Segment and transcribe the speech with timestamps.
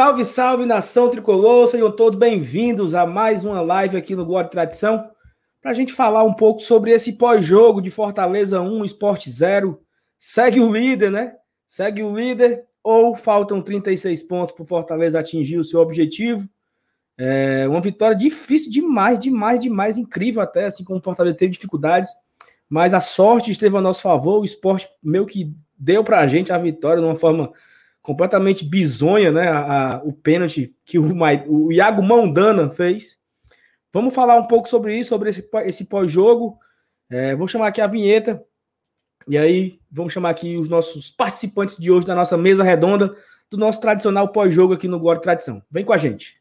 [0.00, 1.68] Salve, salve, nação tricolor!
[1.68, 5.10] Sejam todos bem-vindos a mais uma live aqui no Glória Tradição
[5.60, 9.78] para a gente falar um pouco sobre esse pós-jogo de Fortaleza 1, Esporte 0.
[10.18, 11.34] Segue o líder, né?
[11.66, 16.48] Segue o líder ou faltam 36 pontos para o Fortaleza atingir o seu objetivo?
[17.18, 22.08] É uma vitória difícil demais, demais, demais, incrível até, assim como o Fortaleza teve dificuldades,
[22.70, 26.50] mas a sorte esteve a nosso favor, o esporte meio que deu para a gente
[26.50, 27.52] a vitória de uma forma
[28.10, 29.46] completamente bizonha, né?
[29.46, 29.58] A,
[29.94, 31.14] a, o pênalti que o,
[31.46, 33.20] o Iago Mandana fez.
[33.92, 36.58] Vamos falar um pouco sobre isso, sobre esse, esse pós-jogo.
[37.08, 38.44] É, vou chamar aqui a vinheta.
[39.28, 43.14] E aí, vamos chamar aqui os nossos participantes de hoje da nossa mesa redonda,
[43.48, 45.62] do nosso tradicional pós-jogo aqui no Glória Tradição.
[45.70, 46.40] Vem com a gente.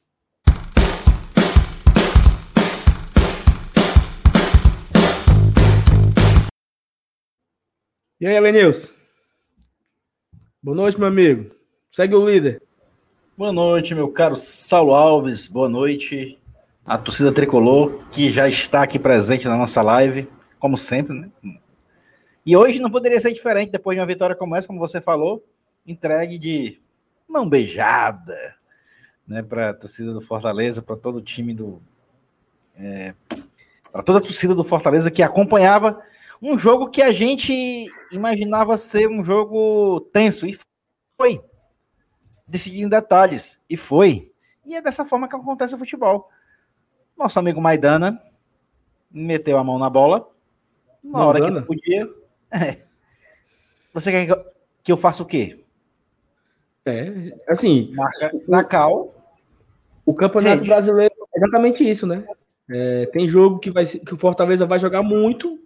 [8.20, 8.91] E aí, Elenilson?
[10.63, 11.59] Boa noite, meu amigo.
[11.91, 12.62] Segue o líder.
[13.35, 15.48] Boa noite, meu caro Saulo Alves.
[15.48, 16.40] Boa noite.
[16.85, 20.29] A torcida tricolor, que já está aqui presente na nossa live,
[20.60, 21.32] como sempre, né?
[22.45, 25.43] E hoje não poderia ser diferente, depois de uma vitória como essa, como você falou,
[25.85, 26.79] entregue de
[27.27, 28.35] mão beijada,
[29.27, 31.82] né, para a torcida do Fortaleza, para todo o time do.
[32.77, 33.15] É,
[33.91, 35.99] para toda a torcida do Fortaleza que acompanhava
[36.40, 40.55] um jogo que a gente imaginava ser um jogo tenso, e
[41.20, 41.41] foi.
[42.49, 44.31] Decidindo em detalhes, e foi.
[44.65, 46.29] E é dessa forma que acontece o futebol.
[47.17, 48.21] Nosso amigo Maidana
[49.11, 50.27] meteu a mão na bola,
[51.03, 52.09] na hora que podia.
[52.51, 52.77] É.
[53.93, 54.43] Você quer
[54.83, 55.63] que eu faça o quê?
[56.85, 57.13] É,
[57.47, 57.91] assim.
[57.93, 59.15] Marca na cal.
[60.05, 62.25] O Campeonato Brasileiro é exatamente isso, né?
[62.67, 65.59] É, tem jogo que, vai, que o Fortaleza vai jogar muito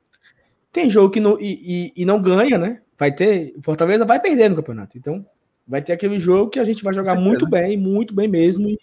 [0.73, 2.81] tem jogo que não, e, e, e, não ganha, né?
[2.97, 3.53] Vai ter.
[3.61, 4.97] Fortaleza vai perder no campeonato.
[4.97, 5.23] Então,
[5.67, 8.79] vai ter aquele jogo que a gente vai jogar muito bem, muito bem mesmo, e,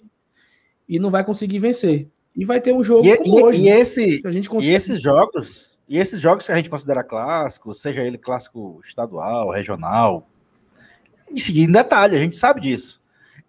[0.89, 2.09] e não vai conseguir vencer.
[2.37, 4.73] E vai ter um jogo e, e, hoje, e esse, a gente consegue...
[4.73, 9.51] e esses jogos, e esses jogos que a gente considera clássicos, seja ele clássico estadual,
[9.51, 10.29] regional,
[11.31, 13.01] decidir em detalhe, a gente sabe disso.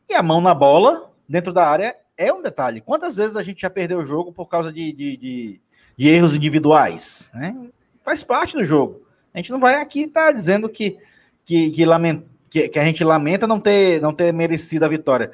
[0.10, 2.82] E a mão na bola, dentro da área, é um detalhe.
[2.82, 5.62] Quantas vezes a gente já perdeu o jogo por causa de, de, de,
[5.98, 7.32] de erros individuais?
[7.34, 7.56] Né?
[8.02, 9.02] faz parte do jogo.
[9.34, 10.98] A gente não vai aqui estar tá dizendo que,
[11.46, 15.32] que, que, lament, que, que, a gente lamenta não ter, não ter merecido a vitória.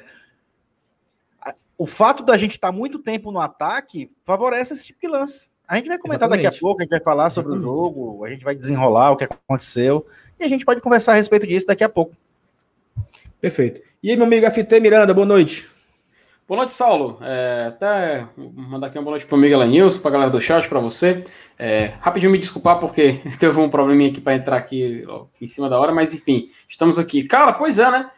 [1.76, 5.50] O fato da gente estar tá muito tempo no ataque favorece esse tipo de lance.
[5.66, 6.44] A gente vai comentar Exatamente.
[6.44, 7.70] daqui a pouco, a gente vai falar sobre Exatamente.
[7.70, 10.06] o jogo, a gente vai desenrolar o que aconteceu
[10.38, 12.16] e a gente pode conversar a respeito disso daqui a pouco.
[13.40, 13.80] Perfeito.
[14.00, 15.68] E aí, meu amigo FT Miranda, boa noite.
[16.46, 17.18] Boa noite, Saulo.
[17.20, 20.40] É, até mandar aqui uma boa noite para o Miguel News, para a galera do
[20.40, 21.24] chat, para você.
[21.58, 25.04] É, rapidinho me desculpar porque teve um probleminha aqui para entrar aqui
[25.40, 27.24] em cima da hora, mas enfim, estamos aqui.
[27.24, 28.10] Cara, pois é, né?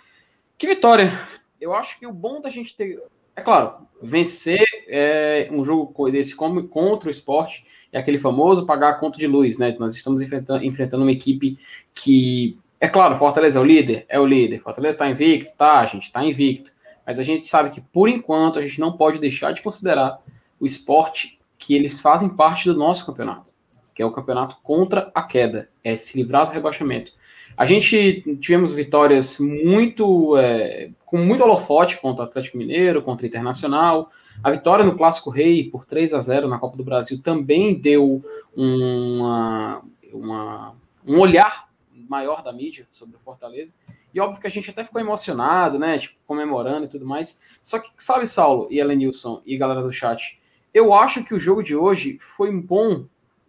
[0.58, 1.12] Que vitória.
[1.60, 3.02] Eu acho que o bom da gente ter.
[3.34, 8.90] É claro, vencer é, um jogo desse como, contra o esporte é aquele famoso pagar
[8.90, 9.74] a conta de luz, né?
[9.78, 11.58] Nós estamos enfrentando, enfrentando uma equipe
[11.94, 12.58] que.
[12.78, 14.06] É claro, Fortaleza é o líder?
[14.08, 14.60] É o líder.
[14.60, 15.52] Fortaleza está invicto?
[15.56, 16.72] Tá, a gente está invicto
[17.10, 20.20] mas a gente sabe que, por enquanto, a gente não pode deixar de considerar
[20.60, 23.52] o esporte que eles fazem parte do nosso campeonato,
[23.94, 27.12] que é o campeonato contra a queda, é se livrar do rebaixamento.
[27.56, 33.28] A gente tivemos vitórias muito é, com muito holofote contra o Atlético Mineiro, contra o
[33.28, 34.10] Internacional.
[34.42, 38.24] A vitória no Clássico Rei por 3 a 0 na Copa do Brasil também deu
[38.56, 40.74] uma, uma,
[41.06, 41.68] um olhar
[42.08, 43.74] maior da mídia sobre o Fortaleza.
[44.14, 45.98] E óbvio que a gente até ficou emocionado, né?
[45.98, 47.42] Tipo, comemorando e tudo mais.
[47.62, 50.39] Só que, sabe, Saulo e Elenilson e galera do chat,
[50.72, 53.06] eu acho que o jogo de hoje foi bom,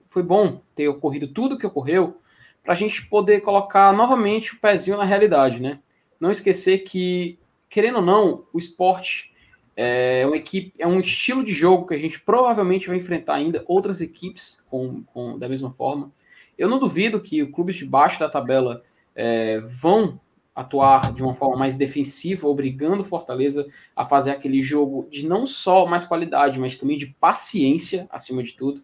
[0.07, 2.17] foi bom ter ocorrido tudo que ocorreu
[2.63, 5.79] para a gente poder colocar novamente o pezinho na realidade, né?
[6.19, 7.39] Não esquecer que,
[7.69, 9.33] querendo ou não, o esporte
[9.75, 13.63] é uma equipe, é um estilo de jogo que a gente provavelmente vai enfrentar ainda
[13.67, 16.11] outras equipes com, com da mesma forma.
[16.57, 18.83] Eu não duvido que clubes de baixo da tabela
[19.15, 20.19] é, vão
[20.55, 25.45] atuar de uma forma mais defensiva, obrigando o Fortaleza a fazer aquele jogo de não
[25.45, 28.83] só mais qualidade, mas também de paciência, acima de tudo.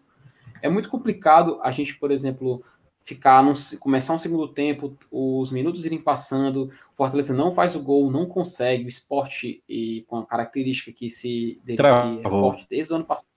[0.62, 2.64] É muito complicado a gente, por exemplo,
[3.02, 7.82] ficar num, começar um segundo tempo, os minutos irem passando, o Fortaleza não faz o
[7.82, 11.80] gol, não consegue, o esporte e com a característica que se dele
[12.24, 13.30] é forte desde o ano passado.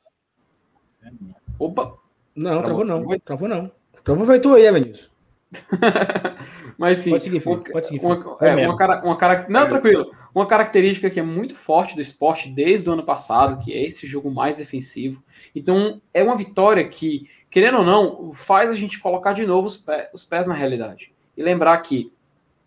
[1.59, 1.97] Opa!
[2.35, 3.71] Não, travou, travou não, travou não.
[4.03, 5.10] Travou foi tu aí, Evanilson.
[6.77, 8.05] Mas sim, pode seguir, uma, pode seguir.
[8.05, 9.45] Uma, é, uma, uma, uma cara...
[9.49, 10.11] Não, tranquilo.
[10.33, 14.07] Uma característica que é muito forte do esporte desde o ano passado, que é esse
[14.07, 15.23] jogo mais defensivo.
[15.53, 19.77] Então, é uma vitória que, querendo ou não, faz a gente colocar de novo os,
[19.77, 21.13] pé, os pés na realidade.
[21.35, 22.11] E lembrar que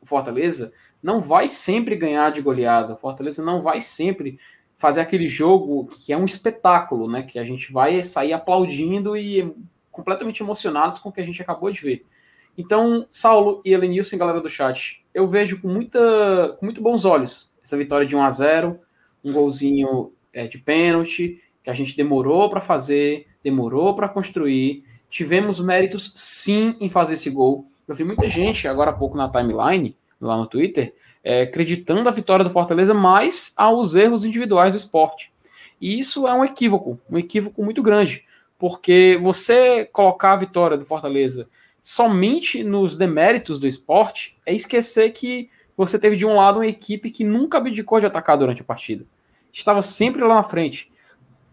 [0.01, 0.73] o Fortaleza
[1.03, 2.95] não vai sempre ganhar de goleada.
[2.95, 4.39] O Fortaleza não vai sempre
[4.77, 7.23] fazer aquele jogo que é um espetáculo, né?
[7.23, 9.55] Que a gente vai sair aplaudindo e
[9.91, 12.07] completamente emocionados com o que a gente acabou de ver.
[12.57, 17.53] Então, Saulo e Elenilson, galera do chat, eu vejo com, muita, com muito bons olhos
[17.63, 18.81] essa vitória de 1 a 0
[19.25, 24.85] um golzinho é, de pênalti, que a gente demorou para fazer, demorou para construir.
[25.09, 27.67] Tivemos méritos sim em fazer esse gol.
[27.89, 32.13] Eu vi muita gente agora há pouco na timeline, lá no Twitter, é, acreditando a
[32.13, 35.33] vitória do Fortaleza mais aos erros individuais do esporte.
[35.81, 38.25] E isso é um equívoco, um equívoco muito grande,
[38.59, 41.49] porque você colocar a vitória do Fortaleza
[41.85, 47.11] somente nos deméritos do esporte é esquecer que você teve de um lado uma equipe
[47.11, 49.05] que nunca abdicou de atacar durante a partida.
[49.53, 50.91] Estava sempre lá na frente.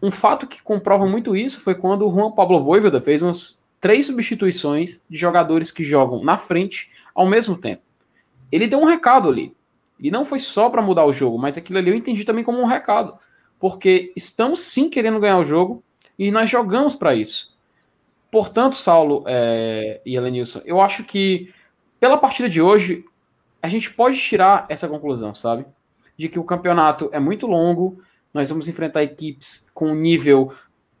[0.02, 4.06] Um fato que comprova muito isso foi quando o Juan Pablo Voivoda fez umas três
[4.06, 7.82] substituições de jogadores que jogam na frente ao mesmo tempo.
[8.50, 9.54] Ele deu um recado ali.
[10.00, 12.58] E não foi só para mudar o jogo, mas aquilo ali eu entendi também como
[12.58, 13.18] um recado.
[13.60, 15.84] Porque estamos sim querendo ganhar o jogo
[16.18, 17.51] e nós jogamos para isso.
[18.32, 21.52] Portanto, Saulo é, e Elenilson, eu acho que
[22.00, 23.04] pela partida de hoje,
[23.62, 25.66] a gente pode tirar essa conclusão, sabe?
[26.16, 28.02] De que o campeonato é muito longo,
[28.32, 30.52] nós vamos enfrentar equipes com um nível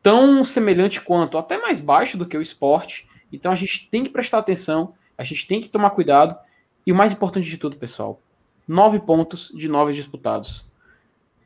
[0.02, 3.08] tão semelhante quanto, até mais baixo do que o esporte.
[3.32, 6.38] Então a gente tem que prestar atenção, a gente tem que tomar cuidado.
[6.86, 8.20] E o mais importante de tudo, pessoal,
[8.68, 10.70] nove pontos de nove disputados.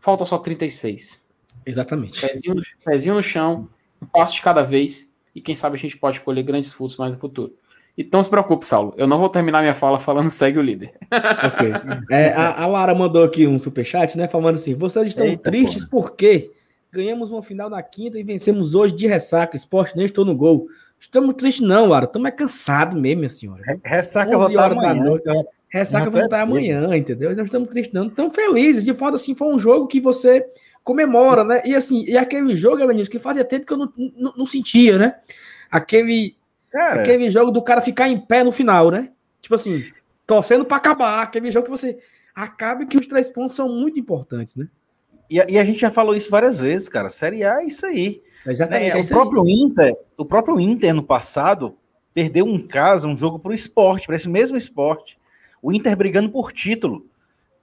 [0.01, 1.25] Falta só 36.
[1.65, 2.21] Exatamente.
[2.21, 3.69] Pezinho no, pezinho no chão,
[4.03, 7.13] um passo de cada vez, e quem sabe a gente pode colher grandes frutos mais
[7.13, 7.53] no futuro.
[7.97, 8.95] Então se preocupe, Saulo.
[8.97, 10.95] Eu não vou terminar minha fala falando segue o líder.
[11.13, 11.73] ok.
[12.11, 14.29] É, a, a, Lara mandou aqui um superchat, né?
[14.29, 16.09] Falando assim: vocês estão Eita, tristes porra.
[16.09, 16.51] porque
[16.91, 19.57] ganhamos uma final na quinta e vencemos hoje de ressaca.
[19.57, 20.69] Esporte nem estou no gol.
[20.99, 22.07] Estamos tristes, não, Lara.
[22.07, 23.63] Estamos é cansados mesmo, minha senhora.
[23.85, 25.21] Ressaca voltar amanhã.
[25.69, 27.37] Ressaca voltar amanhã, entendeu?
[27.37, 28.07] Nós estamos tristes, não.
[28.07, 28.83] Estamos felizes.
[28.83, 30.47] De fato, assim, foi um jogo que você
[30.87, 31.63] comemora, né?
[31.65, 34.97] E assim, e aquele jogo, Evanilson, que fazia tempo que eu não, não, não sentia,
[34.97, 35.17] né?
[35.69, 36.37] Aquele
[36.77, 37.01] Cara...
[37.01, 39.11] Aquele jogo do cara ficar em pé no final, né?
[39.41, 39.83] Tipo assim,
[40.27, 41.23] torcendo para acabar.
[41.23, 41.99] Aquele jogo que você
[42.35, 44.69] acaba que os três pontos são muito importantes, né?
[45.31, 47.09] E a, e a, gente já falou isso várias vezes, cara.
[47.09, 48.23] Série A é isso aí.
[48.47, 48.95] Exatamente.
[48.95, 49.53] É, é o próprio aí.
[49.53, 51.79] Inter, o próprio Inter no passado
[52.13, 55.19] perdeu um caso, um jogo para o esporte, para esse mesmo esporte.
[55.63, 57.07] O Inter brigando por título.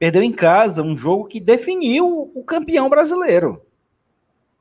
[0.04, 3.66] Perdeu em casa um jogo que definiu o campeão brasileiro.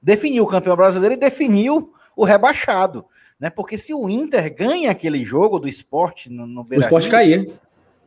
[0.00, 3.04] Definiu o campeão brasileiro e definiu o rebaixado.
[3.40, 3.50] Né?
[3.50, 7.58] Porque se o Inter ganha aquele jogo do esporte no, no O esporte caía.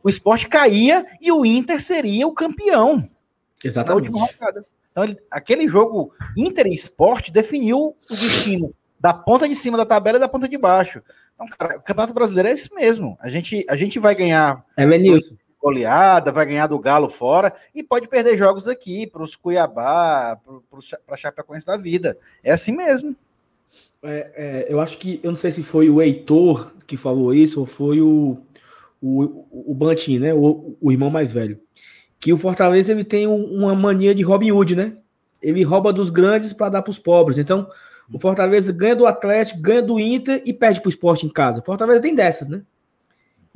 [0.02, 3.06] O esporte caía e o Inter seria o campeão.
[3.62, 4.08] Exatamente.
[4.90, 9.84] Então, ele, aquele jogo Inter e esporte definiu o destino da ponta de cima da
[9.84, 11.02] tabela e da ponta de baixo.
[11.34, 13.18] Então, cara, o Campeonato Brasileiro é isso mesmo.
[13.20, 14.86] A gente, a gente vai ganhar é
[15.66, 20.38] goleada, vai ganhar do Galo fora e pode perder jogos aqui para os Cuiabá,
[21.04, 22.16] para a Chapecoense da vida.
[22.42, 23.16] É assim mesmo.
[24.00, 27.58] É, é, eu acho que, eu não sei se foi o Heitor que falou isso,
[27.58, 28.36] ou foi o,
[29.02, 30.32] o, o Bantin, né?
[30.32, 31.58] O, o irmão mais velho.
[32.20, 34.96] Que o Fortaleza ele tem uma mania de Robin Hood, né?
[35.42, 37.38] Ele rouba dos grandes para dar para os pobres.
[37.38, 37.68] Então,
[38.12, 41.60] o Fortaleza ganha do Atlético, ganha do Inter e perde para o esporte em casa.
[41.60, 42.62] O Fortaleza tem dessas, né?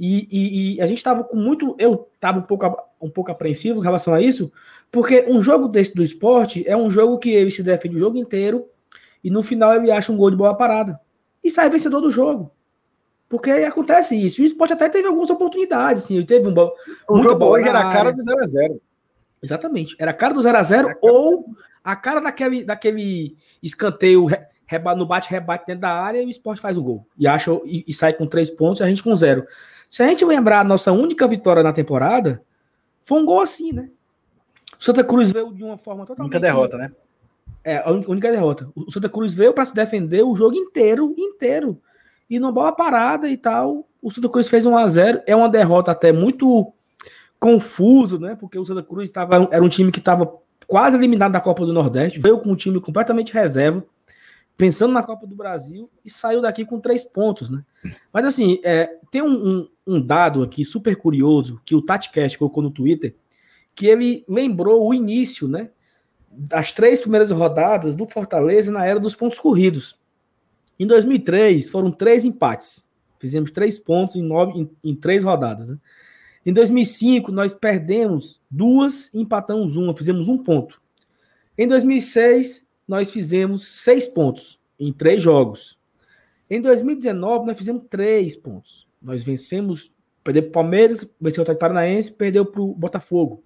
[0.02, 1.76] E, e, e a gente estava com muito.
[1.78, 2.64] Eu estava um pouco,
[2.98, 4.50] um pouco apreensivo em relação a isso,
[4.90, 8.16] porque um jogo desse do esporte é um jogo que ele se defende o jogo
[8.16, 8.66] inteiro
[9.22, 10.98] e no final ele acha um gol de boa parada.
[11.44, 12.50] E sai vencedor do jogo.
[13.28, 14.40] Porque acontece isso.
[14.40, 16.16] E o Sport até teve algumas oportunidades, sim.
[16.16, 16.72] Ele teve um bom.
[17.08, 18.80] O jogo hoje era a cara do 0x0.
[19.42, 19.94] Exatamente.
[19.98, 21.44] Era a cara do 0x0 ou
[21.84, 24.26] a cara daquele, daquele escanteio
[24.66, 27.06] reba, no bate-rebate dentro da área e o Sport faz o gol.
[27.18, 29.46] E, acha, e, e sai com três pontos e a gente com zero.
[29.90, 32.42] Se a gente lembrar a nossa única vitória na temporada,
[33.02, 33.90] foi um gol assim, né?
[34.78, 36.32] O Santa Cruz veio de uma forma totalmente.
[36.32, 36.92] Única derrota, né?
[37.64, 38.70] É, a única derrota.
[38.74, 41.80] O Santa Cruz veio para se defender o jogo inteiro, inteiro.
[42.28, 45.48] E numa bola parada e tal, o Santa Cruz fez 1 a 0 É uma
[45.48, 46.72] derrota até muito
[47.38, 48.36] confuso, né?
[48.38, 50.32] Porque o Santa Cruz tava, era um time que estava
[50.66, 53.84] quase eliminado da Copa do Nordeste, veio com um time completamente reserva,
[54.56, 57.64] pensando na Copa do Brasil e saiu daqui com três pontos, né?
[58.12, 62.62] Mas assim, é, tem um, um, um, dado aqui super curioso que o TatiCast colocou
[62.62, 63.14] no Twitter,
[63.74, 65.70] que ele lembrou o início, né?
[66.30, 69.98] das três primeiras rodadas do Fortaleza na era dos pontos corridos.
[70.78, 72.88] Em 2003, foram três empates.
[73.18, 75.70] Fizemos três pontos em, nove, em, em três rodadas.
[75.70, 75.78] Né?
[76.46, 80.80] Em 2005, nós perdemos duas e empatamos uma, fizemos um ponto.
[81.58, 85.78] Em 2006, nós fizemos seis pontos em três jogos.
[86.48, 88.89] Em 2019, nós fizemos três pontos.
[89.02, 89.92] Nós vencemos
[90.22, 93.42] Perdeu para o Palmeiras, venceu o Atlético Paranaense, perdeu para o Botafogo.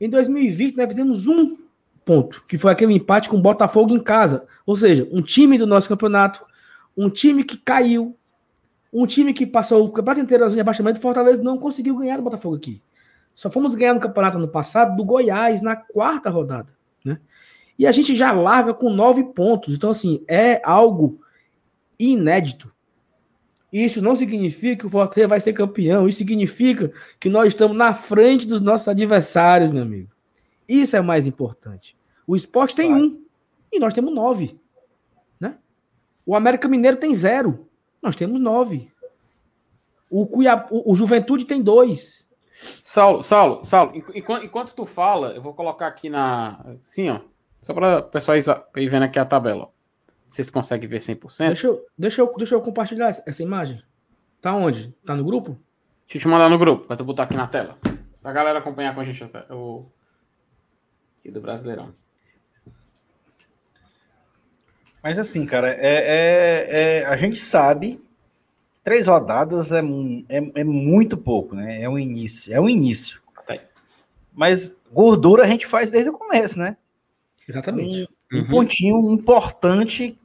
[0.00, 1.58] Em 2020, nós fizemos um
[2.04, 4.46] ponto, que foi aquele empate com o Botafogo em casa.
[4.64, 6.44] Ou seja, um time do nosso campeonato,
[6.96, 8.16] um time que caiu,
[8.92, 12.18] um time que passou o campeonato inteiro na zona de abaixamento, Fortaleza não conseguiu ganhar
[12.18, 12.80] do Botafogo aqui.
[13.34, 16.72] Só fomos ganhar no campeonato ano passado do Goiás, na quarta rodada.
[17.04, 17.18] Né?
[17.78, 19.74] E a gente já larga com nove pontos.
[19.74, 21.20] Então, assim, é algo
[21.98, 22.72] inédito.
[23.72, 26.08] Isso não significa que o Fortaleza vai ser campeão.
[26.08, 30.10] Isso significa que nós estamos na frente dos nossos adversários, meu amigo.
[30.68, 31.96] Isso é o mais importante.
[32.26, 33.04] O esporte tem claro.
[33.04, 33.24] um
[33.72, 34.58] e nós temos nove.
[35.38, 35.56] Né?
[36.24, 37.68] O América Mineiro tem zero.
[38.02, 38.90] Nós temos nove.
[40.08, 40.68] O, Cuiab...
[40.70, 42.26] o, o Juventude tem dois.
[42.82, 46.64] Saulo, Saulo, Saulo, enquanto, enquanto, tu fala, eu vou colocar aqui na.
[46.82, 47.20] Sim, ó.
[47.60, 49.68] Só para o pessoal ir vendo aqui a tabela.
[50.28, 51.46] Vocês conseguem ver 100%?
[51.46, 53.82] Deixa eu, deixa, eu, deixa eu compartilhar essa imagem.
[54.40, 54.92] Tá onde?
[55.04, 55.58] Tá no grupo?
[56.06, 57.78] Deixa eu te mandar no grupo, para tu botar aqui na tela.
[58.22, 59.86] Pra galera acompanhar com a gente o
[61.26, 61.92] aqui do Brasileirão.
[65.02, 68.00] Mas assim, cara, é, é, é, a gente sabe
[68.82, 69.80] três rodadas é,
[70.28, 71.82] é, é, muito pouco, né?
[71.82, 73.20] É um início, é um início.
[74.32, 76.76] Mas gordura a gente faz desde o começo, né?
[77.48, 78.08] Exatamente.
[78.32, 78.48] Um, um uhum.
[78.48, 80.18] pontinho importante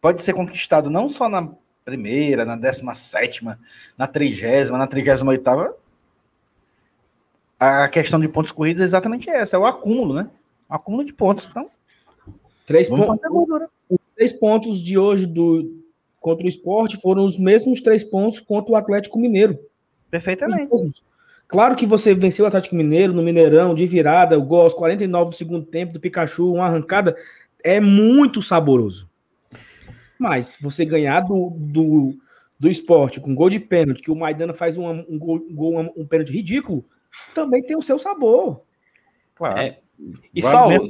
[0.00, 1.50] pode ser conquistado não só na
[1.84, 3.58] primeira, na décima sétima,
[3.96, 5.76] na trigésima, na trigésima oitava.
[7.58, 10.28] A questão de pontos corridos é exatamente essa, é o acúmulo, né?
[10.68, 11.48] O acúmulo de pontos.
[11.48, 11.70] Então,
[12.66, 13.20] três pontos.
[13.88, 15.84] Os três pontos de hoje do
[16.20, 19.58] contra o esporte foram os mesmos três pontos contra o Atlético Mineiro.
[20.10, 20.70] Perfeitamente.
[21.54, 25.30] Claro que você venceu o Atlético Mineiro no Mineirão, de virada, o gol aos 49
[25.30, 27.16] do segundo tempo do Pikachu, uma arrancada,
[27.62, 29.08] é muito saboroso.
[30.18, 32.18] Mas você ganhar do, do,
[32.58, 35.92] do esporte com gol de pênalti, que o Maidana faz um, um, gol, um, gol,
[35.96, 36.84] um pênalti ridículo,
[37.32, 38.62] também tem o seu sabor.
[39.36, 39.60] Claro.
[39.60, 39.78] É.
[40.34, 40.88] E Saulo,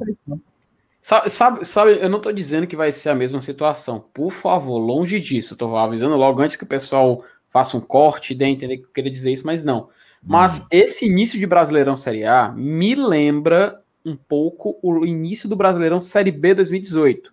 [1.03, 4.03] sabe, sabe, sabe, eu não estou dizendo que vai ser a mesma situação.
[4.15, 5.53] Por favor, longe disso.
[5.53, 8.93] Estou avisando logo antes que o pessoal faça um corte e dê entender que eu
[8.95, 9.91] queria dizer isso, mas não.
[10.27, 10.67] Mas hum.
[10.71, 16.31] esse início de Brasileirão Série A me lembra um pouco o início do Brasileirão Série
[16.31, 17.33] B 2018,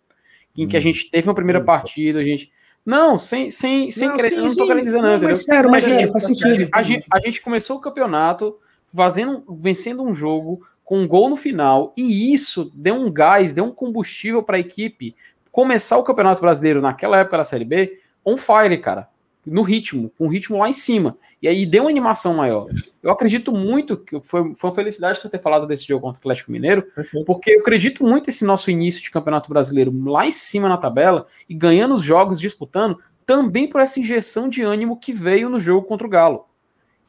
[0.58, 0.84] em que a hum.
[0.84, 2.52] gente teve uma primeira partida, a gente.
[2.86, 5.20] Não, sem, sem, sem não, querer, sim, eu não tô querendo dizer nada.
[5.20, 6.68] Não, mas sério, mas, é, faz sentido.
[6.74, 8.58] A gente, a gente começou o campeonato
[8.94, 13.64] fazendo, vencendo um jogo com um gol no final, e isso deu um gás, deu
[13.64, 15.16] um combustível para a equipe
[15.52, 19.08] começar o Campeonato Brasileiro naquela época da Série B on fire, cara
[19.46, 21.18] no ritmo, com um ritmo lá em cima.
[21.42, 22.68] E aí deu uma animação maior.
[23.02, 26.52] Eu acredito muito que foi, foi uma felicidade ter falado desse jogo contra o Atlético
[26.52, 26.86] Mineiro,
[27.26, 31.26] porque eu acredito muito esse nosso início de Campeonato Brasileiro lá em cima na tabela
[31.50, 35.88] e ganhando os jogos, disputando, também por essa injeção de ânimo que veio no jogo
[35.88, 36.46] contra o Galo.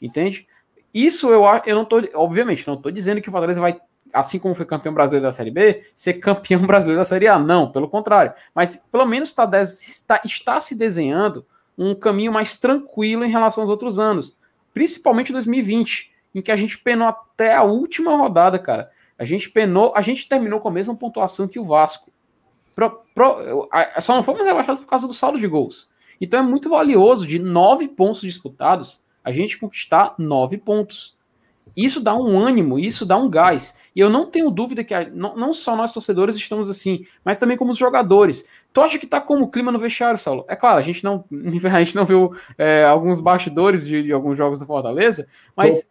[0.01, 0.47] Entende?
[0.95, 3.79] Isso eu, eu não tô, obviamente, não estou dizendo que o Fortaleza vai
[4.12, 7.39] assim como foi campeão brasileiro da Série B, ser campeão brasileiro da Série A.
[7.39, 8.33] Não, pelo contrário.
[8.55, 11.47] Mas pelo menos tá, está, está se desenhando
[11.91, 14.39] um caminho mais tranquilo em relação aos outros anos,
[14.73, 18.91] principalmente 2020, em que a gente penou até a última rodada, cara.
[19.19, 22.11] A gente penou, a gente terminou com a mesma pontuação que o Vasco.
[22.75, 23.69] Pro, pro,
[24.01, 25.91] só não fomos rebaixados por causa do saldo de gols.
[26.21, 31.17] Então é muito valioso de nove pontos disputados a gente conquistar nove pontos.
[31.76, 33.81] Isso dá um ânimo, isso dá um gás.
[33.95, 37.38] E eu não tenho dúvida que a, não, não, só nós torcedores estamos assim, mas
[37.38, 38.47] também como os jogadores.
[38.73, 40.45] Tu acha que tá como o clima no vestiário, Saulo?
[40.49, 44.37] É claro, a gente não, a gente não viu é, alguns bastidores de, de, alguns
[44.37, 45.91] jogos do Fortaleza, mas.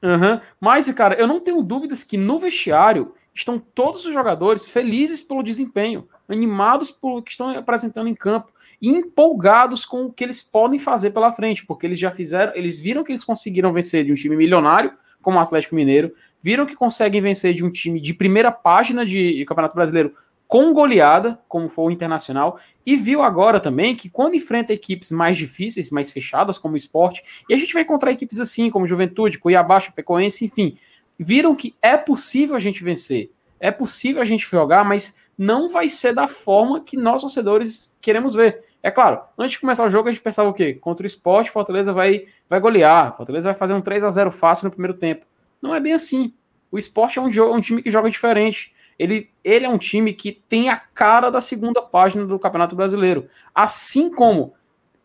[0.00, 0.40] Uhum.
[0.60, 5.42] Mas, cara, eu não tenho dúvidas que no vestiário estão todos os jogadores felizes pelo
[5.42, 11.10] desempenho, animados pelo que estão apresentando em campo empolgados com o que eles podem fazer
[11.10, 14.36] pela frente, porque eles já fizeram, eles viram que eles conseguiram vencer de um time
[14.36, 19.04] milionário, como o Atlético Mineiro, viram que conseguem vencer de um time de primeira página
[19.04, 20.14] de Campeonato Brasileiro
[20.46, 25.36] com goleada, como foi o Internacional, e viu agora também que quando enfrenta equipes mais
[25.36, 29.38] difíceis, mais fechadas, como o esporte, e a gente vai encontrar equipes assim, como Juventude,
[29.38, 30.78] Cuiabá, Chapecoense, enfim,
[31.18, 33.30] viram que é possível a gente vencer,
[33.60, 38.34] é possível a gente jogar, mas não vai ser da forma que nós torcedores queremos
[38.34, 38.64] ver.
[38.82, 40.74] É claro, antes de começar o jogo, a gente pensava o quê?
[40.74, 43.16] Contra o esporte, Fortaleza vai, vai golear.
[43.16, 45.26] Fortaleza vai fazer um 3 a 0 fácil no primeiro tempo.
[45.60, 46.32] Não é bem assim.
[46.70, 48.72] O esporte é um, jogo, um time que joga diferente.
[48.98, 53.28] Ele, ele é um time que tem a cara da segunda página do Campeonato Brasileiro.
[53.54, 54.54] Assim como,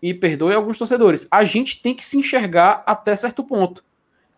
[0.01, 3.83] e perdoe alguns torcedores, a gente tem que se enxergar até certo ponto.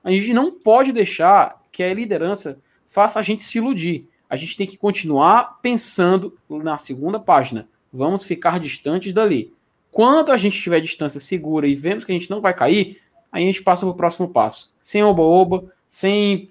[0.03, 4.07] A gente não pode deixar que a liderança faça a gente se iludir.
[4.29, 9.53] A gente tem que continuar pensando na segunda página vamos ficar distantes dali.
[9.91, 13.43] Quando a gente tiver distância segura e vemos que a gente não vai cair, aí
[13.43, 14.75] a gente passa para o próximo passo.
[14.81, 16.49] Sem oba-oba, sem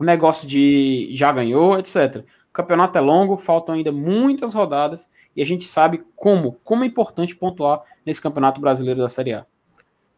[0.00, 2.24] negócio de já ganhou, etc.
[2.48, 6.86] O campeonato é longo, faltam ainda muitas rodadas e a gente sabe como, como é
[6.86, 9.46] importante pontuar nesse campeonato brasileiro da Série A.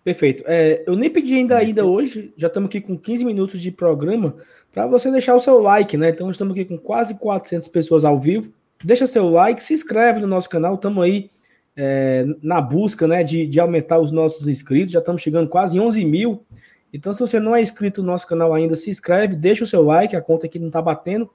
[0.05, 0.43] Perfeito.
[0.47, 4.35] É, eu nem pedi ainda, ainda hoje, já estamos aqui com 15 minutos de programa,
[4.73, 6.09] para você deixar o seu like, né?
[6.11, 8.53] Então, estamos aqui com quase 400 pessoas ao vivo.
[8.85, 11.31] Deixa seu like, se inscreve no nosso canal, estamos aí
[11.77, 16.05] é, na busca né, de, de aumentar os nossos inscritos, já estamos chegando quase 11
[16.05, 16.45] mil.
[16.93, 19.83] Então, se você não é inscrito no nosso canal ainda, se inscreve, deixa o seu
[19.83, 21.31] like, a conta aqui não está batendo.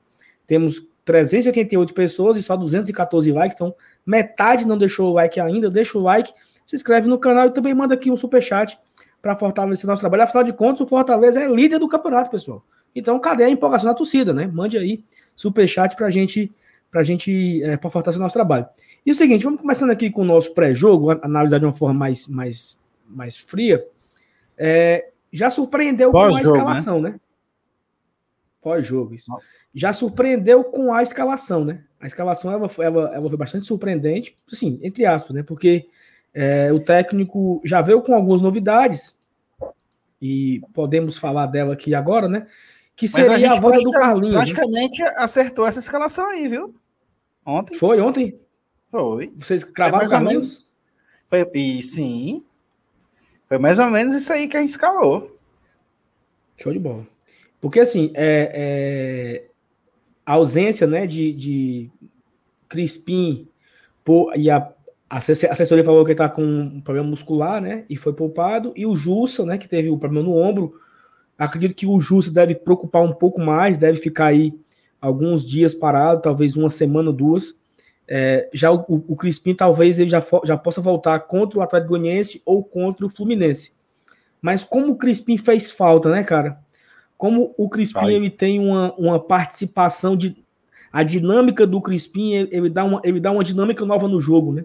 [0.45, 3.73] Temos 388 pessoas e só 214 likes, então
[4.05, 6.31] metade não deixou o like ainda, deixa o like
[6.67, 8.77] se inscreve no canal e também manda aqui um super chat
[9.21, 10.23] para fortalecer nosso trabalho.
[10.23, 12.63] Afinal de contas, o Fortaleza é líder do campeonato, pessoal.
[12.93, 14.45] Então, cadê a empolgação da torcida, né?
[14.45, 15.03] Mande aí
[15.35, 16.51] super chat para gente,
[16.91, 18.65] pra gente é, para fortalecer nosso trabalho.
[19.05, 22.27] E o seguinte, vamos começando aqui com o nosso pré-jogo, analisar de uma forma mais,
[22.27, 23.85] mais, mais fria.
[24.57, 26.41] É, já surpreendeu com a né?
[26.41, 27.11] escalação, né?
[27.11, 27.19] né?
[28.61, 29.31] Pós-jogo, isso.
[29.73, 31.83] Já surpreendeu com a escalação, né?
[31.99, 35.43] A escalação ela, ela, ela foi bastante surpreendente, assim, entre aspas, né?
[35.43, 35.87] Porque
[36.33, 39.17] é, o técnico já veio com algumas novidades,
[40.21, 42.47] e podemos falar dela aqui agora, né?
[42.97, 44.33] Que seria a, a volta do Carlinhos.
[44.33, 44.39] Né?
[44.39, 45.13] Praticamente né?
[45.15, 46.75] acertou essa escalação aí, viu?
[47.45, 47.77] Ontem.
[47.77, 48.37] Foi ontem?
[48.91, 49.31] Foi.
[49.37, 50.65] Vocês cravaram o Carlinhos?
[51.27, 52.43] Foi, e sim.
[53.47, 55.37] Foi mais ou menos isso aí que a gente escalou.
[56.57, 57.07] Show de bola.
[57.61, 59.47] Porque assim, é, é
[60.25, 61.89] a ausência né, de, de
[62.67, 63.47] Crispim
[64.03, 64.73] por, e a
[65.09, 67.85] a assessoria falou que ele tá com um problema muscular, né?
[67.89, 68.73] E foi poupado.
[68.75, 69.57] E o Jussa, né?
[69.57, 70.81] Que teve o um problema no ombro.
[71.37, 74.53] Acredito que o Jussa deve preocupar um pouco mais, deve ficar aí
[74.99, 77.55] alguns dias parado, talvez uma semana ou duas.
[78.07, 82.41] É, já o, o, Crispim talvez ele já, já possa voltar contra o Atlético Goianiense
[82.45, 83.73] ou contra o Fluminense.
[84.41, 86.57] Mas como o Crispim fez falta, né, cara?
[87.17, 90.35] Como o Crispim ele tem uma, uma participação de.
[90.91, 94.53] A dinâmica do Crispim, ele, ele, dá uma, ele dá uma dinâmica nova no jogo,
[94.53, 94.63] né?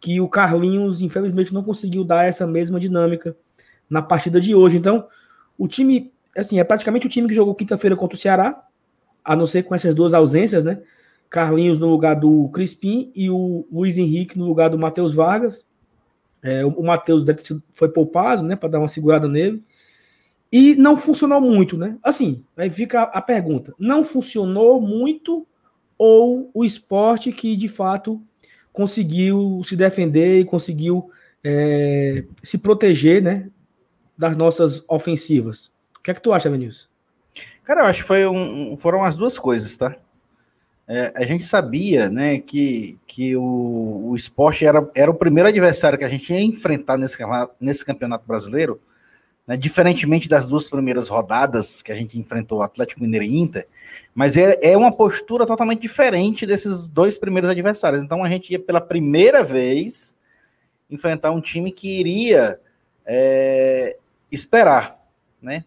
[0.00, 3.36] que o Carlinhos, infelizmente, não conseguiu dar essa mesma dinâmica
[3.88, 4.76] na partida de hoje.
[4.76, 5.06] Então,
[5.58, 8.64] o time, assim, é praticamente o time que jogou quinta-feira contra o Ceará,
[9.24, 10.80] a não ser com essas duas ausências, né?
[11.28, 15.66] Carlinhos no lugar do Crispim e o Luiz Henrique no lugar do Matheus Vargas.
[16.42, 17.24] É, o Matheus
[17.74, 19.62] foi poupado, né, para dar uma segurada nele.
[20.50, 21.98] E não funcionou muito, né?
[22.02, 25.46] Assim, aí fica a pergunta: não funcionou muito
[25.98, 28.22] ou o esporte que de fato
[28.72, 31.10] conseguiu se defender e conseguiu
[31.42, 33.50] é, se proteger né,
[34.18, 35.70] das nossas ofensivas.
[35.96, 36.88] O que é que tu acha, Vinícius?
[37.62, 39.94] Cara, eu acho que um, foram as duas coisas, tá?
[40.90, 45.98] É, a gente sabia né, que, que o, o esporte era, era o primeiro adversário
[45.98, 47.18] que a gente ia enfrentar nesse,
[47.60, 48.80] nesse campeonato brasileiro,
[49.46, 53.68] né, diferentemente das duas primeiras rodadas que a gente enfrentou Atlético Mineiro e Inter,
[54.14, 58.02] mas é, é uma postura totalmente diferente desses dois primeiros adversários.
[58.02, 60.16] Então a gente ia pela primeira vez
[60.90, 62.58] enfrentar um time que iria
[63.04, 63.98] é,
[64.30, 65.00] esperar,
[65.40, 65.64] né?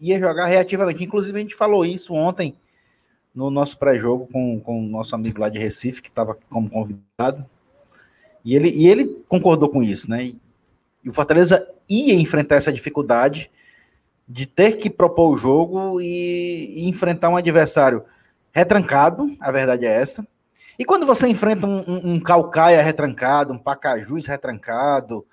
[0.00, 1.04] Ia jogar reativamente.
[1.04, 2.54] Inclusive a gente falou isso ontem
[3.34, 7.44] no nosso pré-jogo com, com o nosso amigo lá de Recife, que estava como convidado.
[8.44, 10.32] E ele, e ele concordou com isso, né?
[11.04, 13.50] E o Fortaleza ia enfrentar essa dificuldade
[14.28, 18.04] de ter que propor o jogo e, e enfrentar um adversário
[18.52, 20.26] retrancado, a verdade é essa.
[20.78, 25.26] E quando você enfrenta um, um, um Calcaia retrancado, um Pacajus retrancado,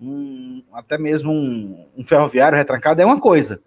[0.00, 3.62] um, até mesmo um, um ferroviário retrancado, é uma coisa.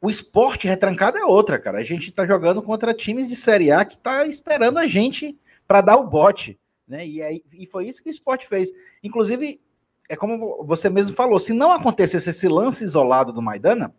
[0.00, 1.78] O esporte retrancado é outra, cara.
[1.78, 5.80] A gente tá jogando contra times de Série A que tá esperando a gente para
[5.80, 6.58] dar o bote.
[6.86, 7.06] Né?
[7.06, 8.70] E, aí, e foi isso que o esporte fez.
[9.02, 9.60] Inclusive,
[10.08, 13.94] é como você mesmo falou, se não acontecesse esse lance isolado do Maidana,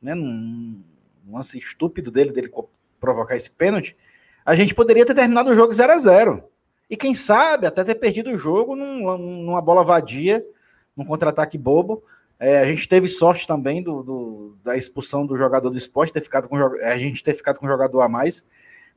[0.00, 0.82] né, num,
[1.28, 2.50] lance estúpido dele, dele
[2.98, 3.96] provocar esse pênalti,
[4.44, 6.44] a gente poderia ter terminado o jogo 0 a 0
[6.90, 10.44] E quem sabe até ter perdido o jogo num, numa bola vadia,
[10.96, 12.02] num contra-ataque bobo.
[12.36, 16.20] É, a gente teve sorte também do, do, da expulsão do jogador do esporte, ter
[16.20, 18.44] ficado com, a gente ter ficado com um jogador a mais.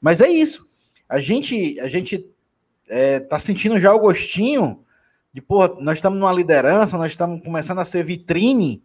[0.01, 0.65] Mas é isso.
[1.07, 2.27] A gente, a gente
[2.87, 4.83] é, tá sentindo já o gostinho
[5.31, 8.81] de, porra, nós estamos numa liderança, nós estamos começando a ser vitrine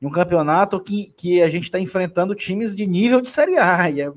[0.00, 3.90] de um campeonato que, que a gente está enfrentando times de nível de Série A.
[3.90, 4.12] E, é,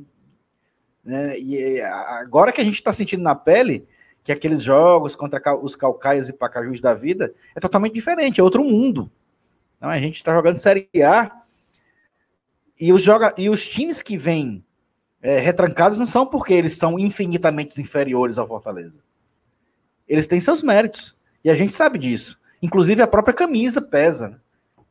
[1.04, 3.88] né, e é, agora que a gente está sentindo na pele
[4.30, 8.64] que aqueles jogos contra os Calcaias e Pacajus da vida é totalmente diferente, é outro
[8.64, 9.10] mundo.
[9.76, 11.32] Então, a gente está jogando Série A
[12.80, 14.64] e os, joga, e os times que vêm
[15.20, 19.00] é, retrancados não são porque eles são infinitamente inferiores ao Fortaleza.
[20.08, 21.18] Eles têm seus méritos.
[21.44, 22.40] E a gente sabe disso.
[22.62, 24.40] Inclusive a própria camisa pesa.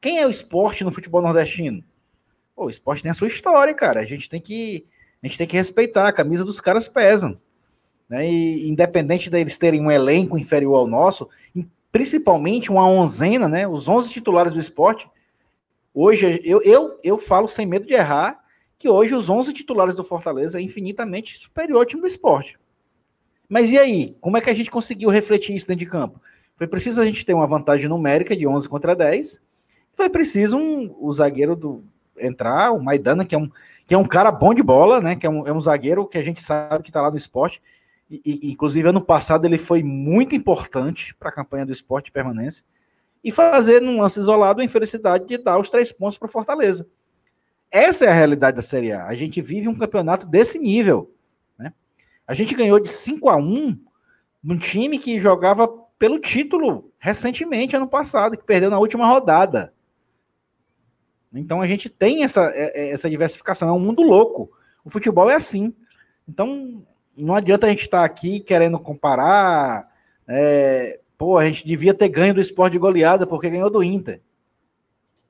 [0.01, 1.85] Quem é o esporte no futebol nordestino?
[2.57, 4.01] Pô, o esporte tem a sua história, cara.
[4.01, 4.85] A gente tem que,
[5.23, 6.09] a gente tem que respeitar.
[6.09, 7.41] A camisa dos caras pesam.
[8.09, 8.29] Né?
[8.29, 11.29] E independente deles terem um elenco inferior ao nosso,
[11.93, 13.67] principalmente uma onzena, né?
[13.67, 15.09] Os 11 titulares do esporte.
[15.93, 18.41] Hoje, eu, eu, eu falo sem medo de errar
[18.79, 22.57] que hoje os 11 titulares do Fortaleza é infinitamente superior ao time do esporte.
[23.49, 24.17] Mas e aí?
[24.21, 26.21] Como é que a gente conseguiu refletir isso dentro de campo?
[26.55, 29.41] Foi preciso a gente ter uma vantagem numérica de 11 contra 10.
[29.93, 31.83] Foi preciso um, o zagueiro do
[32.19, 33.49] entrar, o Maidana, que é um,
[33.87, 35.17] que é um cara bom de bola, né?
[35.17, 37.63] Que é um, é um zagueiro que a gente sabe que está lá no esporte.
[38.11, 42.65] E, inclusive, ano passado ele foi muito importante para a campanha do esporte de permanência.
[43.23, 46.87] E fazer, num lance isolado, a infelicidade de dar os três pontos para Fortaleza.
[47.71, 49.07] Essa é a realidade da Série A.
[49.07, 51.09] A gente vive um campeonato desse nível.
[51.59, 51.73] Né?
[52.27, 53.79] A gente ganhou de 5 a 1
[54.43, 55.69] num time que jogava
[55.99, 59.75] pelo título recentemente, ano passado, que perdeu na última rodada.
[61.35, 64.51] Então a gente tem essa, é, é, essa diversificação, é um mundo louco.
[64.85, 65.75] O futebol é assim.
[66.27, 66.87] Então
[67.19, 69.89] não adianta a gente estar tá aqui querendo comparar.
[70.27, 74.21] É, pô, a gente devia ter ganho do esporte de goleada porque ganhou do Inter.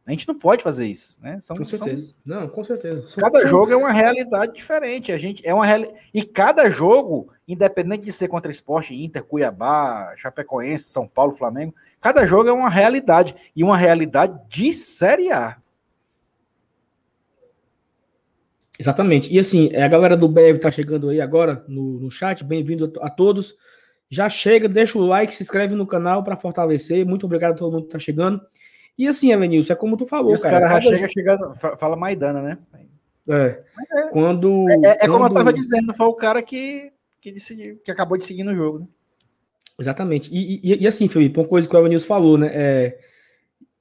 [0.09, 1.39] A gente não pode fazer isso, né?
[1.39, 2.07] São, com certeza.
[2.07, 2.15] São...
[2.25, 3.15] Não, com certeza.
[3.21, 5.13] Cada jogo é uma realidade diferente.
[5.13, 5.83] A gente é uma real...
[6.15, 12.25] e cada jogo, independente de ser contra esporte, Inter, Cuiabá, Chapecoense, São Paulo, Flamengo, cada
[12.25, 15.59] jogo é uma realidade e uma realidade de Série A.
[18.79, 19.33] Exatamente.
[19.33, 22.45] E assim, a galera do BEV tá chegando aí agora no, no chat.
[22.45, 23.57] Bem-vindo a todos.
[24.09, 27.05] Já chega, deixa o like, se inscreve no canal para fortalecer.
[27.05, 28.41] Muito obrigado a todo mundo que tá chegando.
[28.97, 30.67] E assim, Evanilson, é como tu falou, e os cara.
[30.67, 32.59] cara já chega chegando, fala Maidana, né?
[33.29, 33.63] É.
[33.97, 34.09] é.
[34.11, 34.67] Quando.
[34.69, 35.13] É, é, é quando...
[35.13, 38.57] como eu tava dizendo, foi o cara que, que, decidiu, que acabou de seguir no
[38.57, 38.87] jogo, né?
[39.79, 40.29] Exatamente.
[40.33, 42.51] E, e, e, assim, Felipe, uma coisa que o Evanilson falou, né?
[42.53, 42.99] É,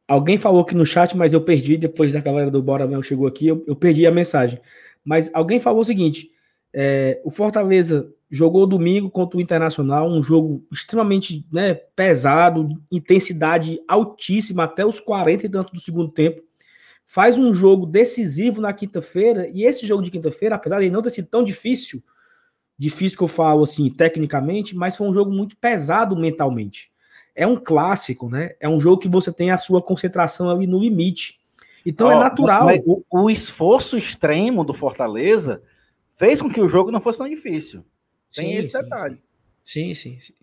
[0.07, 3.27] alguém falou aqui no chat, mas eu perdi, depois da galera do Bora Mel chegou
[3.27, 4.59] aqui, eu, eu perdi a mensagem.
[5.03, 6.29] Mas alguém falou o seguinte:
[6.73, 14.63] é, o Fortaleza jogou domingo contra o Internacional, um jogo extremamente né, pesado, intensidade altíssima
[14.63, 16.41] até os 40 e tanto do segundo tempo.
[17.05, 21.09] Faz um jogo decisivo na quinta-feira, e esse jogo de quinta-feira, apesar de não ter
[21.09, 22.03] sido tão difícil,
[22.77, 26.91] difícil que eu falo assim, tecnicamente, mas foi um jogo muito pesado mentalmente.
[27.39, 28.55] É um clássico, né?
[28.59, 31.39] É um jogo que você tem a sua concentração ali no limite.
[31.85, 32.67] Então oh, é natural.
[32.83, 35.61] O, o esforço extremo do Fortaleza
[36.17, 37.85] fez com que o jogo não fosse tão difícil.
[38.33, 39.21] Tem sim, esse sim, detalhe.
[39.63, 40.33] Sim, sim, sim.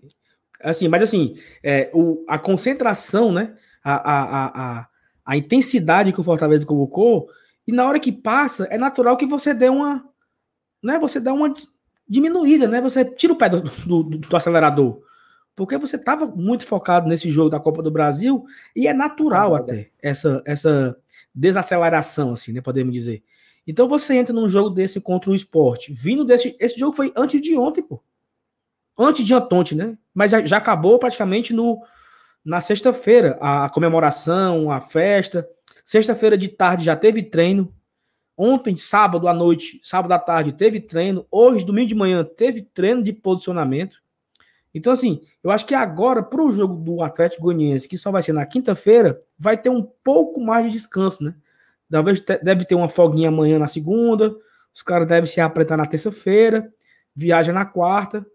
[0.63, 3.57] Assim, mas assim, é, o, a concentração, né?
[3.83, 4.89] A, a, a,
[5.27, 7.29] a, intensidade que o Fortaleza colocou,
[7.67, 10.09] e na hora que passa, é natural que você dê uma.
[10.83, 11.53] Né, você dá uma
[12.09, 12.81] diminuída, né?
[12.81, 15.03] Você tira o pé do, do, do acelerador.
[15.57, 19.91] Porque você estava muito focado nesse jogo da Copa do Brasil, e é natural até
[20.03, 20.97] essa, essa
[21.35, 22.61] desaceleração, assim, né?
[22.61, 23.23] Podemos dizer.
[23.67, 26.57] Então você entra num jogo desse contra o esporte, vindo desse.
[26.61, 28.03] Esse jogo foi antes de ontem, pô.
[28.97, 29.97] Antes de Antonte, né?
[30.13, 31.83] Mas já, já acabou praticamente no,
[32.45, 33.39] na sexta-feira.
[33.41, 35.49] A, a comemoração, a festa.
[35.85, 37.75] Sexta-feira de tarde já teve treino.
[38.37, 41.27] Ontem, sábado à noite, sábado à tarde, teve treino.
[41.31, 44.03] Hoje, domingo de manhã, teve treino de posicionamento.
[44.75, 48.23] Então, assim, eu acho que agora, para o jogo do Atlético Goianiense, que só vai
[48.23, 51.35] ser na quinta-feira, vai ter um pouco mais de descanso, né?
[51.91, 54.35] Talvez deve ter uma folguinha amanhã na segunda.
[54.75, 56.73] Os caras devem se apresentar na terça-feira.
[57.15, 58.27] Viaja na quarta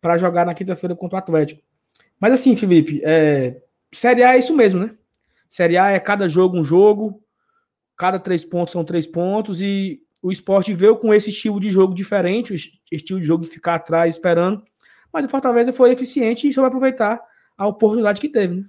[0.00, 1.62] para jogar na quinta-feira contra o Atlético.
[2.18, 4.90] Mas assim, Felipe, é, Série A é isso mesmo, né?
[5.48, 7.22] Série A é cada jogo um jogo,
[7.96, 11.94] cada três pontos são três pontos, e o esporte veio com esse estilo de jogo
[11.94, 12.56] diferente, o
[12.90, 14.64] estilo de jogo de ficar atrás esperando.
[15.14, 17.22] Mas o Fortaleza foi eficiente e soube aproveitar
[17.56, 18.64] a oportunidade que teve, né?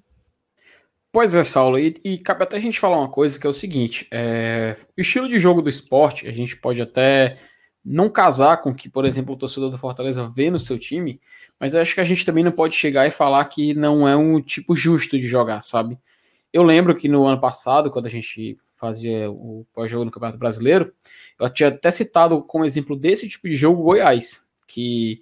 [1.12, 3.54] Pois é, Saulo, e, e, cabe até a gente falar uma coisa que é o
[3.54, 7.40] seguinte: é, o estilo de jogo do esporte, a gente pode até
[7.84, 11.20] não casar com que, por exemplo, o torcedor do Fortaleza vê no seu time,
[11.60, 14.40] mas acho que a gente também não pode chegar e falar que não é um
[14.40, 15.98] tipo justo de jogar, sabe?
[16.54, 20.94] Eu lembro que no ano passado, quando a gente fazia o pós-jogo no Campeonato Brasileiro,
[21.40, 25.22] eu tinha até citado como exemplo desse tipo de jogo Goiás, que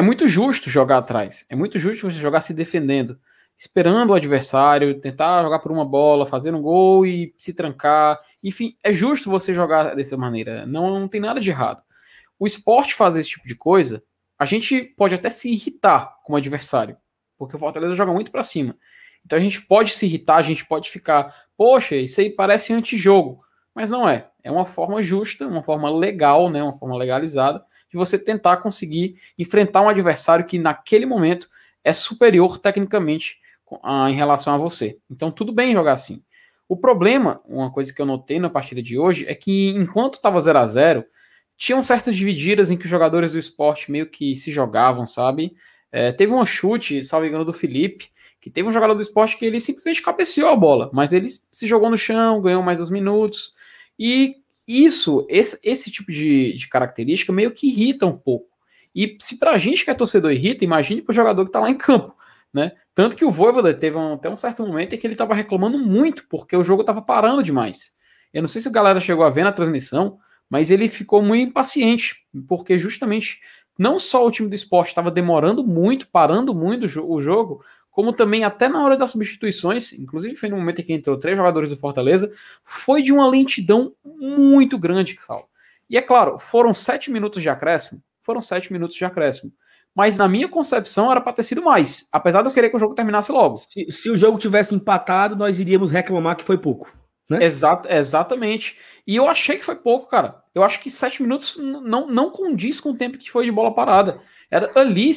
[0.00, 3.18] é muito justo jogar atrás, é muito justo você jogar se defendendo
[3.60, 8.18] esperando o adversário, tentar jogar por uma bola, fazer um gol e se trancar.
[8.42, 10.64] Enfim, é justo você jogar dessa maneira.
[10.64, 11.82] Não, não tem nada de errado.
[12.38, 14.02] O esporte fazer esse tipo de coisa,
[14.38, 16.96] a gente pode até se irritar com o adversário,
[17.36, 18.74] porque o Fortaleza joga muito para cima.
[19.26, 23.44] Então a gente pode se irritar, a gente pode ficar, poxa, isso aí parece antijogo.
[23.74, 24.30] Mas não é.
[24.42, 29.16] É uma forma justa, uma forma legal, né, uma forma legalizada de você tentar conseguir
[29.38, 31.48] enfrentar um adversário que naquele momento
[31.82, 33.38] é superior tecnicamente
[34.08, 34.98] em relação a você.
[35.10, 36.22] Então, tudo bem jogar assim.
[36.68, 40.40] O problema, uma coisa que eu notei na partida de hoje, é que enquanto estava
[40.40, 41.04] 0 a 0
[41.56, 45.54] tinham certas divididas em que os jogadores do esporte meio que se jogavam, sabe?
[45.92, 48.08] É, teve um chute, salvo engano, do Felipe,
[48.40, 51.66] que teve um jogador do esporte que ele simplesmente cabeceou a bola, mas ele se
[51.66, 53.54] jogou no chão, ganhou mais uns minutos.
[53.98, 54.36] E
[54.70, 58.48] isso, esse, esse tipo de, de característica meio que irrita um pouco.
[58.94, 61.76] E se pra gente que é torcedor irrita, imagine pro jogador que tá lá em
[61.76, 62.14] campo,
[62.52, 62.72] né?
[62.94, 65.78] Tanto que o Voivoda teve um, até um certo momento em que ele tava reclamando
[65.78, 67.96] muito, porque o jogo tava parando demais.
[68.32, 71.48] Eu não sei se a galera chegou a ver na transmissão, mas ele ficou muito
[71.48, 73.40] impaciente, porque justamente
[73.78, 78.44] não só o time do esporte estava demorando muito, parando muito o jogo, como também
[78.44, 81.76] até na hora das substituições, inclusive foi no momento em que entrou três jogadores do
[81.76, 82.32] Fortaleza,
[82.64, 85.46] foi de uma lentidão muito grande, Saulo.
[85.88, 89.52] E é claro, foram sete minutos de acréscimo, foram sete minutos de acréscimo.
[89.94, 92.78] Mas na minha concepção era para ter sido mais, apesar de eu querer que o
[92.78, 93.56] jogo terminasse logo.
[93.56, 96.99] Se, se o jogo tivesse empatado, nós iríamos reclamar que foi pouco.
[97.30, 97.44] Né?
[97.44, 98.76] Exato, exatamente.
[99.06, 100.42] E eu achei que foi pouco, cara.
[100.52, 103.72] Eu acho que sete minutos não, não condiz com o tempo que foi de bola
[103.72, 104.20] parada.
[104.50, 105.12] Era ali.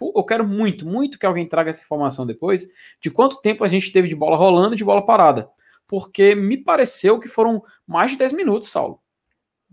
[0.00, 2.68] Eu quero muito, muito que alguém traga essa informação depois
[3.00, 5.48] de quanto tempo a gente teve de bola rolando e de bola parada.
[5.86, 9.00] Porque me pareceu que foram mais de 10 minutos, Saulo.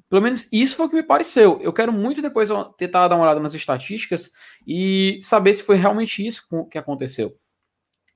[0.07, 1.59] Pelo menos isso foi o que me pareceu.
[1.59, 4.31] Eu quero muito depois tentar dar uma olhada nas estatísticas
[4.67, 7.35] e saber se foi realmente isso que aconteceu.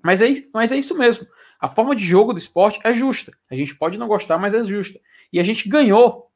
[0.04, 1.26] Mas é, mas é isso mesmo.
[1.60, 3.32] A forma de jogo do esporte é justa.
[3.50, 5.00] A gente pode não gostar, mas é justa.
[5.32, 6.32] E a gente ganhou,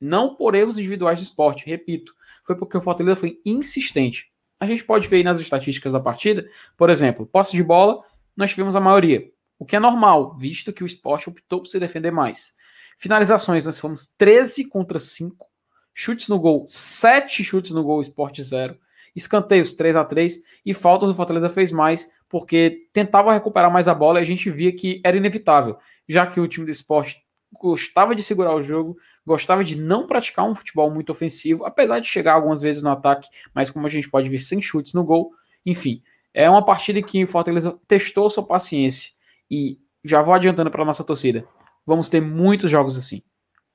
[0.00, 2.14] não por erros individuais do esporte, repito.
[2.44, 4.30] Foi porque o Fortaleza foi insistente.
[4.58, 8.02] A gente pode ver aí nas estatísticas da partida, por exemplo, posse de bola,
[8.36, 9.30] nós tivemos a maioria.
[9.58, 12.54] O que é normal, visto que o esporte optou por se defender mais.
[12.98, 15.46] Finalizações, nós fomos 13 contra 5.
[15.92, 18.78] Chutes no gol, 7 chutes no gol, Sport 0.
[19.14, 23.94] Escanteios 3 a 3 e faltas o Fortaleza fez mais porque tentava recuperar mais a
[23.94, 28.14] bola e a gente via que era inevitável, já que o time do esporte gostava
[28.14, 32.34] de segurar o jogo, gostava de não praticar um futebol muito ofensivo, apesar de chegar
[32.34, 35.32] algumas vezes no ataque, mas como a gente pode ver, sem chutes no gol.
[35.64, 39.12] Enfim, é uma partida em que o Fortaleza testou sua paciência
[39.50, 41.46] e já vou adiantando para nossa torcida.
[41.84, 43.22] Vamos ter muitos jogos assim.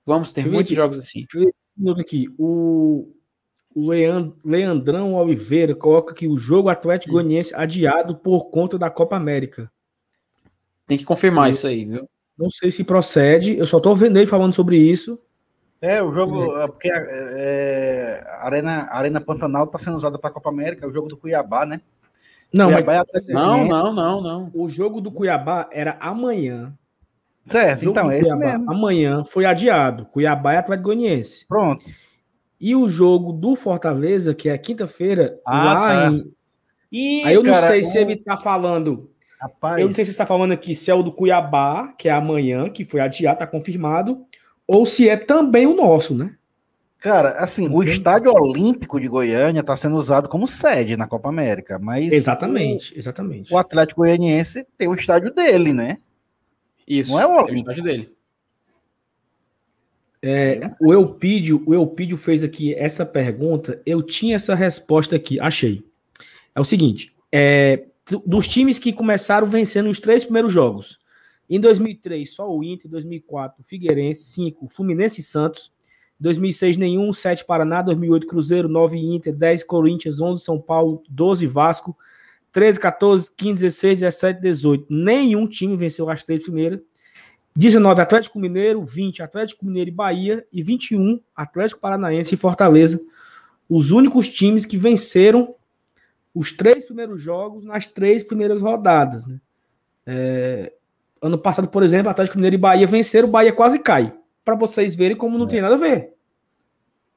[0.05, 1.25] Vamos ter muitos jogos assim.
[1.99, 3.13] Aqui, o,
[3.73, 3.91] o
[4.43, 9.71] Leandrão Oliveira coloca que o jogo Atlético Goianiense adiado por conta da Copa América.
[10.85, 12.09] Tem que confirmar eu, isso aí, viu?
[12.37, 15.19] Não sei se procede, eu só tô vendo ele falando sobre isso.
[15.81, 16.67] É, o jogo, é.
[16.67, 20.87] porque é, a Arena, a Arena Pantanal está sendo usada para a Copa América, é
[20.87, 21.81] o jogo do Cuiabá, né?
[22.53, 23.29] Não, Cuiabá mas...
[23.29, 24.51] é não, não, não, não.
[24.53, 26.73] O jogo do Cuiabá era amanhã.
[27.43, 28.69] Certo, então é esse mesmo.
[28.69, 30.05] Amanhã foi adiado.
[30.05, 31.45] Cuiabá e Atlético Goianiense.
[31.47, 31.83] Pronto.
[32.61, 36.11] E o jogo do Fortaleza, que é quinta-feira, ah, lá tá.
[36.11, 36.31] em.
[36.91, 39.09] Ih, Aí eu não cara, sei se ele tá falando.
[39.39, 39.79] Rapaz.
[39.79, 42.69] Eu não sei se está falando aqui se é o do Cuiabá, que é amanhã,
[42.69, 44.23] que foi adiado, tá confirmado,
[44.67, 46.35] ou se é também o nosso, né?
[46.99, 51.79] Cara, assim, o Estádio Olímpico de Goiânia está sendo usado como sede na Copa América,
[51.79, 52.13] mas.
[52.13, 53.51] Exatamente, exatamente.
[53.51, 55.97] O Atlético Goianiense tem o estádio dele, né?
[56.87, 57.11] Isso.
[57.11, 57.81] Não é o Olímpico.
[57.81, 58.13] dele.
[60.23, 63.81] É, o Elpidio, o Elpidio fez aqui essa pergunta.
[63.85, 65.83] Eu tinha essa resposta aqui, achei.
[66.53, 67.85] É o seguinte: é,
[68.25, 70.99] dos times que começaram vencendo os três primeiros jogos.
[71.49, 72.87] Em 2003, só o Inter.
[72.87, 74.23] Em 2004, Figueirense.
[74.23, 75.71] 5, Fluminense e Santos.
[76.19, 77.11] 2006, nenhum.
[77.11, 77.81] 7, Paraná.
[77.81, 78.69] 2008, Cruzeiro.
[78.69, 79.35] 9, Inter.
[79.35, 80.21] 10, Corinthians.
[80.21, 81.03] 11, São Paulo.
[81.09, 81.97] 12, Vasco.
[82.51, 84.85] 13, 14, 15, 16, 17, 18.
[84.89, 86.79] Nenhum time venceu as três primeiras.
[87.55, 92.99] 19 Atlético Mineiro, 20 Atlético Mineiro e Bahia e 21 Atlético Paranaense e Fortaleza.
[93.69, 95.55] Os únicos times que venceram
[96.33, 99.25] os três primeiros jogos nas três primeiras rodadas.
[99.25, 99.39] Né?
[100.05, 100.73] É,
[101.21, 104.13] ano passado, por exemplo, Atlético Mineiro e Bahia venceram, o Bahia quase cai.
[104.43, 105.49] Para vocês verem como não é.
[105.49, 106.13] tem nada a ver.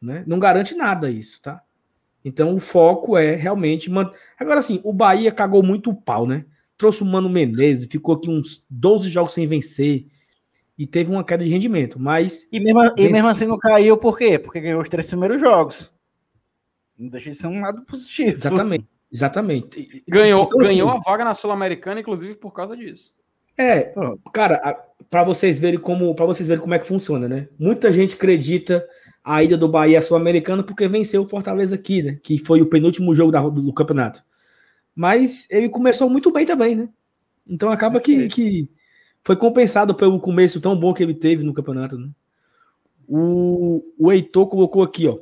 [0.03, 0.25] Né?
[0.27, 1.63] Não garante nada isso, tá?
[2.25, 3.91] Então o foco é realmente.
[3.91, 4.11] Man...
[4.39, 6.45] Agora sim, o Bahia cagou muito o pau, né?
[6.77, 10.07] Trouxe o Mano Menezes, ficou aqui uns 12 jogos sem vencer
[10.77, 11.99] e teve uma queda de rendimento.
[11.99, 12.49] Mas.
[12.51, 14.39] E mesmo, e mesmo assim não caiu, por quê?
[14.39, 15.93] Porque ganhou os três primeiros jogos.
[16.99, 18.37] Não deixa de ser um lado positivo.
[18.37, 18.87] Exatamente.
[19.13, 20.03] Exatamente.
[20.09, 23.15] Ganhou, então, assim, ganhou a vaga na Sul-Americana, inclusive por causa disso.
[23.57, 23.95] É,
[24.33, 24.77] cara,
[25.09, 27.49] para vocês verem como para vocês verem como é que funciona, né?
[27.57, 28.85] Muita gente acredita
[29.23, 32.19] a ida do Bahia à Sul-Americana porque venceu o Fortaleza aqui, né?
[32.21, 34.25] Que foi o penúltimo jogo da, do, do, campeonato.
[34.95, 36.89] Mas ele começou muito bem também, né?
[37.47, 38.69] Então acaba que, que
[39.25, 41.99] foi compensado pelo começo tão bom que ele teve no campeonato.
[41.99, 42.11] Né?
[43.09, 45.19] O, o Heitor colocou aqui, ó.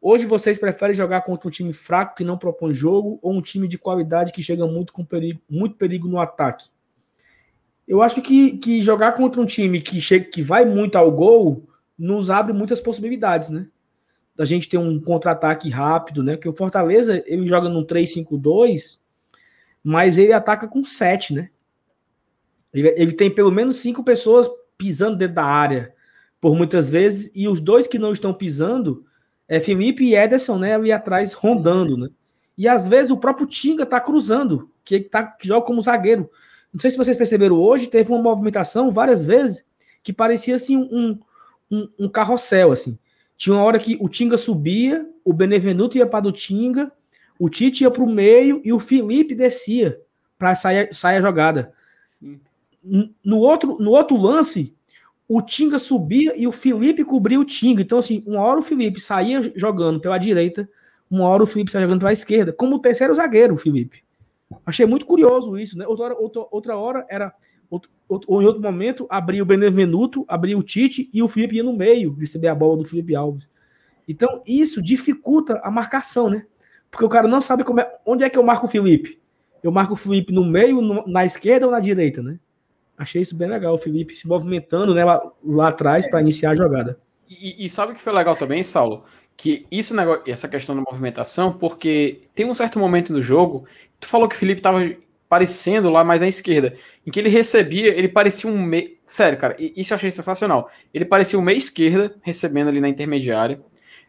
[0.00, 3.66] Hoje vocês preferem jogar contra um time fraco que não propõe jogo ou um time
[3.66, 6.68] de qualidade que chega muito com perigo, muito perigo no ataque?
[7.88, 11.66] Eu acho que, que jogar contra um time que, chega, que vai muito ao gol
[11.98, 13.66] nos abre muitas possibilidades, né?
[14.36, 16.36] Da gente ter um contra-ataque rápido, né?
[16.36, 18.98] Porque o Fortaleza, ele joga num 3-5-2,
[19.82, 21.50] mas ele ataca com 7, né?
[22.78, 25.94] Ele, ele tem pelo menos cinco pessoas pisando dentro da área
[26.40, 29.04] por muitas vezes, e os dois que não estão pisando
[29.48, 30.74] é Felipe e Ederson, né?
[30.74, 32.08] Ali atrás rondando, né?
[32.56, 36.30] E às vezes o próprio Tinga tá cruzando, que, tá, que joga como zagueiro.
[36.72, 39.64] Não sei se vocês perceberam hoje, teve uma movimentação várias vezes
[40.02, 41.18] que parecia assim um,
[41.70, 42.98] um, um carrossel, assim.
[43.36, 46.90] Tinha uma hora que o Tinga subia, o Benevenuto ia para do Tinga,
[47.38, 50.00] o Tite ia para o meio e o Felipe descia
[50.38, 51.72] para sair, sair a jogada.
[53.24, 54.74] No outro, no outro lance,
[55.28, 57.82] o Tinga subia e o Felipe cobria o Tinga.
[57.82, 60.68] Então, assim, uma hora o Felipe saía jogando pela direita,
[61.10, 64.04] uma hora o Felipe saía jogando pela esquerda, como o terceiro zagueiro, o Felipe.
[64.64, 65.86] Achei muito curioso isso, né?
[65.86, 67.34] Outra hora, outra, outra hora era.
[67.68, 71.64] Outro, ou em outro momento, abria o Benevenuto, abria o Tite e o Felipe ia
[71.64, 73.48] no meio receber a bola do Felipe Alves.
[74.06, 76.46] Então, isso dificulta a marcação, né?
[76.88, 79.20] Porque o cara não sabe como é, onde é que eu marco o Felipe.
[79.60, 82.38] Eu marco o Felipe no meio, no, na esquerda ou na direita, né?
[82.96, 86.56] Achei isso bem legal, o Felipe se movimentando né, lá, lá atrás para iniciar a
[86.56, 86.98] jogada.
[87.28, 89.04] E, e, sabe o que foi legal também, Saulo?
[89.36, 89.94] Que isso,
[90.26, 93.66] essa questão da movimentação, porque tem um certo momento do jogo,
[94.00, 94.80] tu falou que o Felipe estava
[95.28, 98.96] parecendo lá mais à esquerda, em que ele recebia, ele parecia um meio.
[99.06, 100.70] Sério, cara, isso eu achei sensacional.
[100.92, 103.60] Ele parecia um meio esquerda, recebendo ali na intermediária.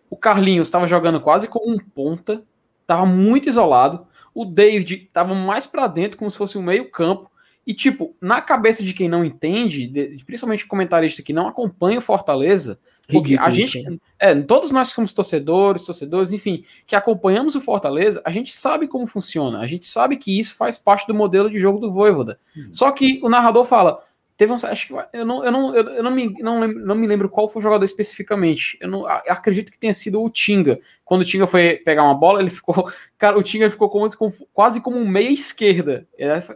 [0.09, 2.43] O Carlinhos estava jogando quase como um ponta,
[2.81, 4.07] estava muito isolado.
[4.33, 7.29] O David estava mais para dentro, como se fosse um meio campo.
[7.67, 12.01] E, tipo, na cabeça de quem não entende, de, principalmente comentarista que não acompanha o
[12.01, 14.01] Fortaleza, porque Ridículo, a gente.
[14.17, 18.87] É, todos nós que somos torcedores, torcedores, enfim, que acompanhamos o Fortaleza, a gente sabe
[18.87, 19.59] como funciona.
[19.59, 22.39] A gente sabe que isso faz parte do modelo de jogo do Voivoda.
[22.55, 22.69] Uhum.
[22.71, 24.01] Só que o narrador fala:
[24.37, 24.55] Teve um.
[24.55, 27.49] Acho que eu não, eu não, eu, não, me, não, lembro, não me lembro qual
[27.49, 28.77] foi o jogador especificamente.
[28.79, 30.79] Eu, não, eu acredito que tenha sido o Tinga.
[31.03, 32.87] Quando o Tinga foi pegar uma bola, ele ficou.
[33.17, 34.07] Cara, o Tinga ficou como,
[34.53, 36.07] quase como um meia esquerda.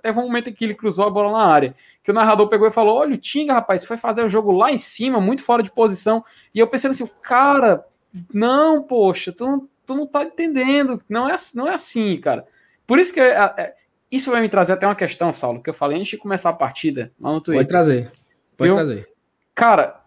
[0.04, 1.76] Teve um momento em que ele cruzou a bola na área.
[2.04, 4.72] Que o narrador pegou e falou: Olha, o Tinga, rapaz, foi fazer o jogo lá
[4.72, 6.24] em cima, muito fora de posição.
[6.54, 7.84] E eu pensei assim, cara,
[8.32, 11.02] não, poxa, tu não, tu não tá entendendo.
[11.10, 12.46] Não é, não é assim, cara.
[12.86, 13.20] Por isso que.
[13.20, 13.81] É, é,
[14.12, 16.54] isso vai me trazer até uma questão, Saulo, que eu falei antes de começar a
[16.54, 17.66] partida lá no Twitter.
[17.66, 18.12] Pode trazer.
[18.58, 18.76] Pode viu?
[18.76, 19.10] trazer.
[19.56, 20.02] Cara,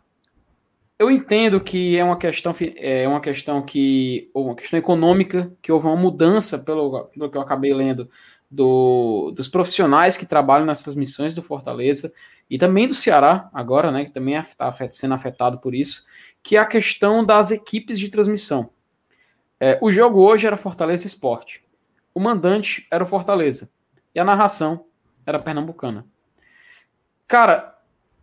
[0.98, 5.72] eu entendo que é uma questão é uma questão que ou uma questão econômica que
[5.72, 8.08] houve uma mudança pelo, pelo que eu acabei lendo
[8.50, 12.12] do, dos profissionais que trabalham nas transmissões do Fortaleza
[12.48, 16.04] e também do Ceará agora, né, que também está sendo afetado por isso,
[16.42, 18.70] que é a questão das equipes de transmissão.
[19.58, 21.64] É, o jogo hoje era Fortaleza Esporte.
[22.14, 23.70] O mandante era o Fortaleza.
[24.14, 24.86] E a narração
[25.26, 26.06] era pernambucana.
[27.26, 27.74] Cara,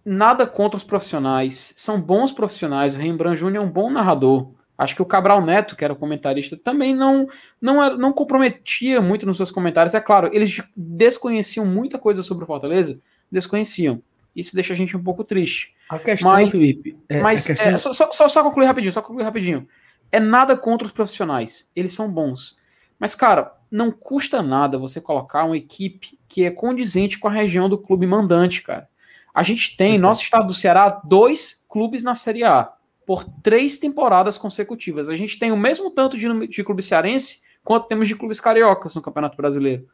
[0.05, 1.73] nada contra os profissionais.
[1.75, 2.93] São bons profissionais.
[2.93, 4.51] O Rembrandt Júnior é um bom narrador.
[4.77, 7.27] Acho que o Cabral Neto, que era o comentarista, também não,
[7.61, 9.93] não, era, não comprometia muito nos seus comentários.
[9.93, 12.99] É claro, eles desconheciam muita coisa sobre o Fortaleza,
[13.31, 14.01] desconheciam.
[14.35, 15.75] Isso deixa a gente um pouco triste.
[15.87, 16.97] A questão, mas, Felipe.
[17.07, 17.67] É, mas questão...
[17.67, 19.67] é, só, só, só concluir rapidinho, só concluir rapidinho.
[20.11, 21.69] É nada contra os profissionais.
[21.75, 22.57] Eles são bons.
[22.97, 27.69] Mas, cara, não custa nada você colocar uma equipe que é condizente com a região
[27.69, 28.89] do clube mandante, cara.
[29.33, 30.01] A gente tem, uhum.
[30.01, 32.71] nosso estado do Ceará, dois clubes na Série A
[33.05, 35.07] por três temporadas consecutivas.
[35.07, 38.95] A gente tem o mesmo tanto de, de clube cearense quanto temos de clubes cariocas
[38.95, 39.87] no Campeonato Brasileiro.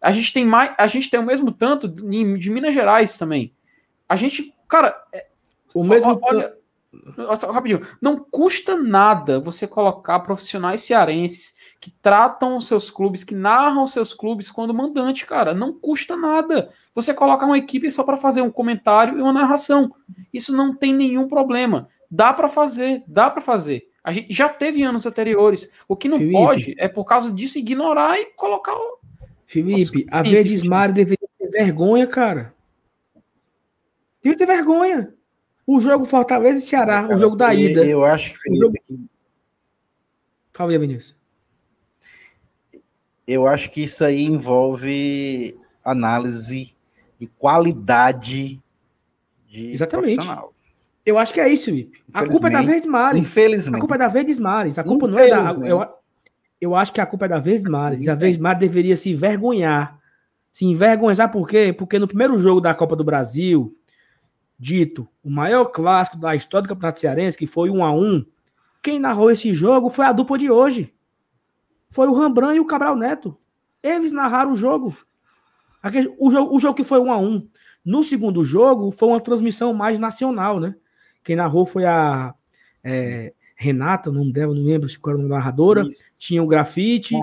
[0.00, 3.52] A gente tem mais, a gente tem o mesmo tanto de, de Minas Gerais também.
[4.08, 5.26] A gente, cara, é,
[5.74, 6.54] o mesmo olha,
[7.18, 13.34] olha, rapidinho, não custa nada você colocar profissionais cearenses que tratam os seus clubes, que
[13.34, 15.54] narram os seus clubes quando mandante, cara.
[15.54, 16.70] Não custa nada.
[16.94, 19.94] Você coloca uma equipe só para fazer um comentário e uma narração.
[20.32, 21.88] Isso não tem nenhum problema.
[22.10, 23.88] Dá para fazer, dá para fazer.
[24.02, 25.72] A gente já teve anos anteriores.
[25.86, 28.98] O que não Felipe, pode é por causa disso ignorar e colocar o.
[29.46, 32.54] Felipe, a Verdes Mari deveria ter vergonha, cara.
[34.22, 35.14] Deveria ter vergonha.
[35.66, 37.84] O jogo Fortaleza e Ceará, cara, o jogo da ida.
[37.84, 38.82] Eu acho que Felipe.
[38.88, 39.08] Jogo...
[40.52, 41.17] Fala aí, Vinícius
[43.28, 45.54] eu acho que isso aí envolve
[45.84, 46.74] análise
[47.20, 48.58] e qualidade
[49.46, 50.14] de Exatamente.
[50.14, 50.54] profissional.
[51.04, 52.02] Eu acho que é isso, Felipe.
[52.12, 53.20] A culpa é da Verdes Mares.
[53.20, 53.76] Infelizmente.
[53.76, 54.78] A culpa é da Verdes Mares.
[54.78, 55.52] A culpa não é da.
[55.66, 55.86] Eu,
[56.58, 58.02] eu acho que a culpa é da Verdes Mares.
[58.02, 59.98] E a Verdes Mares deveria se envergonhar.
[60.50, 61.74] Se envergonhar, por quê?
[61.76, 63.76] Porque no primeiro jogo da Copa do Brasil,
[64.58, 68.24] dito o maior clássico da história do Campeonato Cearense, que foi um a um,
[68.82, 70.94] quem narrou esse jogo foi a dupla de hoje.
[71.90, 73.36] Foi o Rambran e o Cabral Neto.
[73.82, 74.96] Eles narraram o jogo.
[75.82, 77.48] Aquele, o, jogo o jogo que foi um a um.
[77.84, 80.74] No segundo jogo, foi uma transmissão mais nacional, né?
[81.24, 82.34] Quem narrou foi a
[82.82, 85.84] é, Renata, o nome dela, não lembro se era uma narradora.
[85.86, 86.10] Isso.
[86.16, 87.16] Tinha o grafite,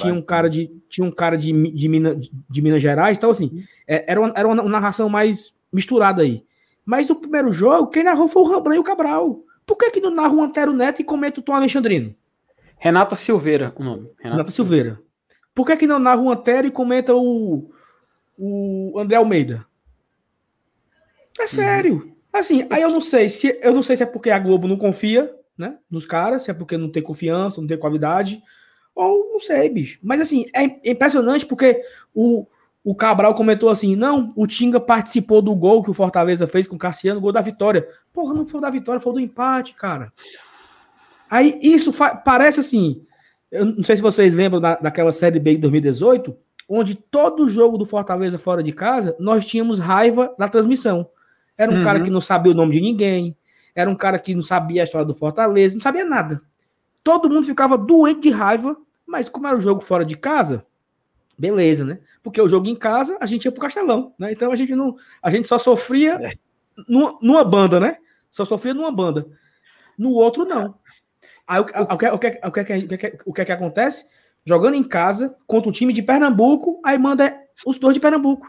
[0.00, 3.64] tinha um cara de, tinha um cara de, de, Minas, de Minas Gerais, então assim,
[3.88, 6.44] é, era, uma, era uma narração mais misturada aí.
[6.84, 9.40] Mas no primeiro jogo, quem narrou foi o Rambran e o Cabral.
[9.66, 12.14] Por que, que não narra o Antero Neto e comenta o Tom Alexandrino?
[12.80, 14.02] Renata Silveira, o nome.
[14.18, 14.94] Renata, Renata Silveira.
[14.94, 15.10] Silveira.
[15.54, 17.70] Por que, que não narra o Antero e comenta o,
[18.38, 19.66] o André Almeida?
[21.38, 21.48] É uhum.
[21.48, 21.94] sério.
[21.94, 22.16] Uhum.
[22.32, 24.78] Assim, aí eu não sei se eu não sei se é porque a Globo não
[24.78, 28.40] confia, né, nos caras, se é porque não tem confiança, não tem qualidade,
[28.94, 29.98] ou não sei, bicho.
[30.02, 31.82] Mas assim, é impressionante porque
[32.14, 32.46] o,
[32.82, 36.76] o Cabral comentou assim: não, o Tinga participou do gol que o Fortaleza fez com
[36.76, 37.86] o Cassiano, gol da vitória.
[38.12, 40.10] Porra, não foi da vitória, foi do empate, cara.
[41.30, 41.92] Aí isso
[42.24, 43.06] parece assim.
[43.50, 46.36] Eu não sei se vocês lembram da, daquela série B de 2018,
[46.68, 51.08] onde todo jogo do Fortaleza fora de casa, nós tínhamos raiva da transmissão.
[51.56, 51.84] Era um uhum.
[51.84, 53.36] cara que não sabia o nome de ninguém,
[53.74, 56.42] era um cara que não sabia a história do Fortaleza, não sabia nada.
[57.02, 58.76] Todo mundo ficava doente de raiva,
[59.06, 60.64] mas como era o jogo fora de casa,
[61.38, 61.98] beleza, né?
[62.22, 64.32] Porque o jogo em casa, a gente ia pro Castelão, né?
[64.32, 66.32] Então a gente não, a gente só sofria é.
[66.88, 67.96] numa, numa banda, né?
[68.30, 69.26] Só sofria numa banda.
[69.98, 70.74] No outro não.
[71.50, 74.06] Aí o, que, o, que, o, que, o, que, o que, que acontece?
[74.46, 77.36] Jogando em casa contra o time de Pernambuco, aí manda
[77.66, 78.46] os dois de Pernambuco.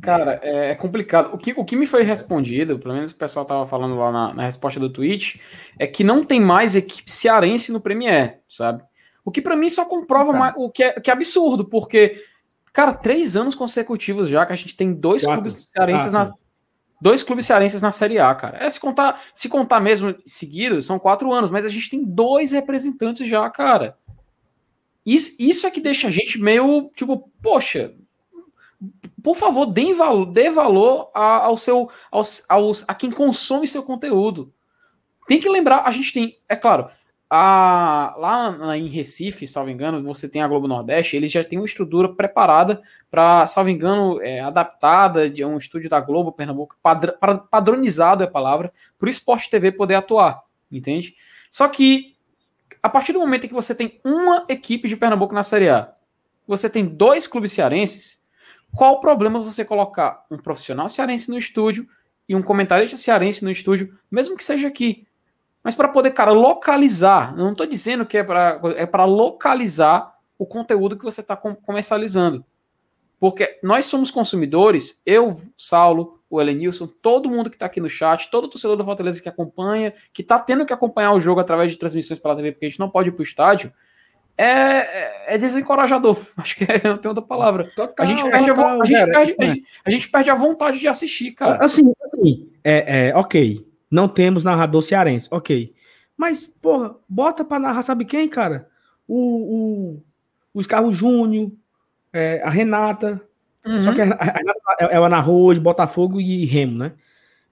[0.00, 1.34] Cara, é, é complicado.
[1.34, 4.34] O que, o que me foi respondido, pelo menos o pessoal tava falando lá na,
[4.34, 5.40] na resposta do tweet,
[5.76, 8.80] é que não tem mais equipe cearense no Premier, sabe?
[9.24, 12.22] O que para mim só comprova mais, o que é, que é absurdo, porque,
[12.72, 15.42] cara, três anos consecutivos já que a gente tem dois Quatro.
[15.42, 16.32] clubes cearenses ah, na.
[17.00, 18.64] Dois clubes cearenses na Série A, cara.
[18.64, 22.52] É, se contar, se contar mesmo seguido, são quatro anos, mas a gente tem dois
[22.52, 23.98] representantes já, cara.
[25.04, 27.94] Isso, isso é que deixa a gente meio, tipo, poxa,
[29.22, 34.52] por favor, dê valor, dê valor ao seu, aos, aos, a quem consome seu conteúdo.
[35.28, 36.88] Tem que lembrar, a gente tem, é claro,
[37.28, 41.66] a, lá em Recife, salvo engano, você tem a Globo Nordeste, eles já têm uma
[41.66, 47.12] estrutura preparada para, salvo engano, é, adaptada de um estúdio da Globo, Pernambuco, padr,
[47.50, 51.14] padronizado é a palavra, para o Esporte TV poder atuar, entende?
[51.50, 52.16] Só que,
[52.80, 55.92] a partir do momento em que você tem uma equipe de Pernambuco na Série A,
[56.46, 58.24] você tem dois clubes cearenses,
[58.72, 61.88] qual o problema você colocar um profissional cearense no estúdio
[62.28, 65.06] e um comentarista cearense no estúdio, mesmo que seja aqui?
[65.66, 70.46] Mas para poder, cara, localizar, não estou dizendo que é para é para localizar o
[70.46, 72.44] conteúdo que você está comercializando.
[73.18, 78.30] Porque nós somos consumidores, eu, Saulo, o Elenilson, todo mundo que está aqui no chat,
[78.30, 81.78] todo torcedor do Fortaleza que acompanha, que está tendo que acompanhar o jogo através de
[81.78, 83.72] transmissões pela TV, porque a gente não pode ir para o estádio,
[84.38, 86.16] é, é, é desencorajador.
[86.38, 87.68] Acho que é, não tem outra palavra.
[87.74, 89.44] Total, a, gente perde total, a, a, gente cara, perde, é.
[89.84, 91.64] a, gente perde, a, vontade de assistir, cara.
[91.64, 93.66] Assim, assim é, é, ok.
[93.90, 95.74] Não temos narrador cearense, ok.
[96.16, 98.68] Mas, porra, bota pra narrar, sabe quem, cara?
[99.06, 99.16] O,
[99.94, 100.02] o,
[100.54, 101.52] os Carlos Júnior,
[102.12, 103.20] é, a Renata.
[103.64, 103.78] Uhum.
[103.78, 104.60] Só que a, Renata,
[104.90, 106.92] ela narrou hoje Botafogo e Remo, né?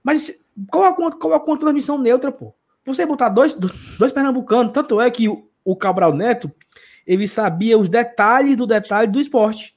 [0.03, 2.53] Mas qual a, qual a transmissão neutra, pô?
[2.85, 3.55] Você botar dois,
[3.97, 6.51] dois pernambucanos, tanto é que o, o Cabral Neto
[7.05, 9.74] ele sabia os detalhes do detalhe do esporte.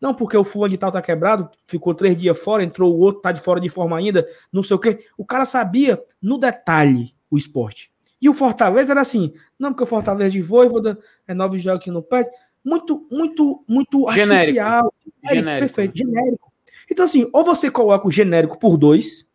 [0.00, 3.20] Não porque o fulano de tal tá quebrado, ficou três dias fora, entrou o outro,
[3.20, 5.04] tá de fora de forma ainda, não sei o quê.
[5.16, 7.92] O cara sabia no detalhe o esporte.
[8.20, 11.90] E o Fortaleza era assim, não porque o Fortaleza de Voivoda é nove jogos que
[11.90, 12.30] não perde,
[12.64, 14.32] muito, muito, muito genérico.
[14.32, 14.94] artificial.
[15.24, 15.66] Genérico, genérico.
[15.66, 16.52] Perfeito, genérico.
[16.90, 19.26] Então assim, ou você coloca o genérico por dois,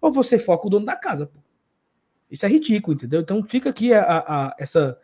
[0.00, 1.30] ou você foca o dono da casa.
[2.30, 3.20] Isso é ridículo, entendeu?
[3.20, 4.98] Então fica aqui a, a, a essa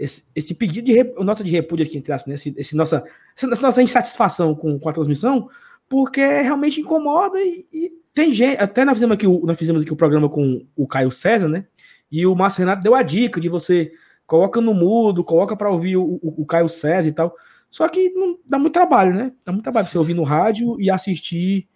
[0.00, 2.34] esse, esse pedido de nota de repúdio aqui, entre aspas, né?
[2.34, 3.04] esse, esse nossa,
[3.36, 5.46] essa nossa insatisfação com, com a transmissão,
[5.86, 9.92] porque realmente incomoda e, e tem gente, até nós fizemos aqui, o, nós fizemos aqui
[9.92, 11.66] o programa com o Caio César, né?
[12.10, 13.92] E o Márcio Renato deu a dica de você
[14.26, 17.34] coloca no mudo, coloca para ouvir o, o, o, Caio César e tal.
[17.70, 19.32] Só que não dá muito trabalho, né?
[19.44, 21.68] Dá muito trabalho você ouvir no rádio e assistir.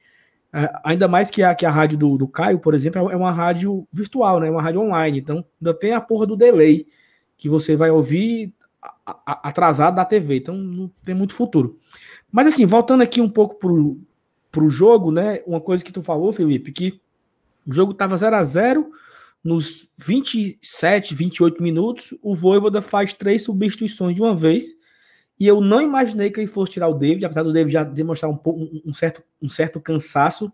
[0.52, 3.30] É, ainda mais que a, que a rádio do, do Caio, por exemplo, é uma
[3.30, 4.48] rádio virtual, né?
[4.48, 5.18] É uma rádio online.
[5.18, 6.86] Então ainda tem a porra do delay
[7.44, 8.54] que você vai ouvir
[9.04, 11.78] atrasado da TV, então não tem muito futuro.
[12.32, 14.00] Mas assim, voltando aqui um pouco pro,
[14.50, 15.42] pro jogo, né?
[15.46, 16.98] Uma coisa que tu falou, Felipe, que
[17.68, 18.90] o jogo tava 0 a 0
[19.44, 24.74] nos 27, 28 minutos, o Voivoda faz três substituições de uma vez,
[25.38, 28.32] e eu não imaginei que ele fosse tirar o David, apesar do David já demonstrar
[28.32, 30.50] um, pouco, um, certo, um certo cansaço,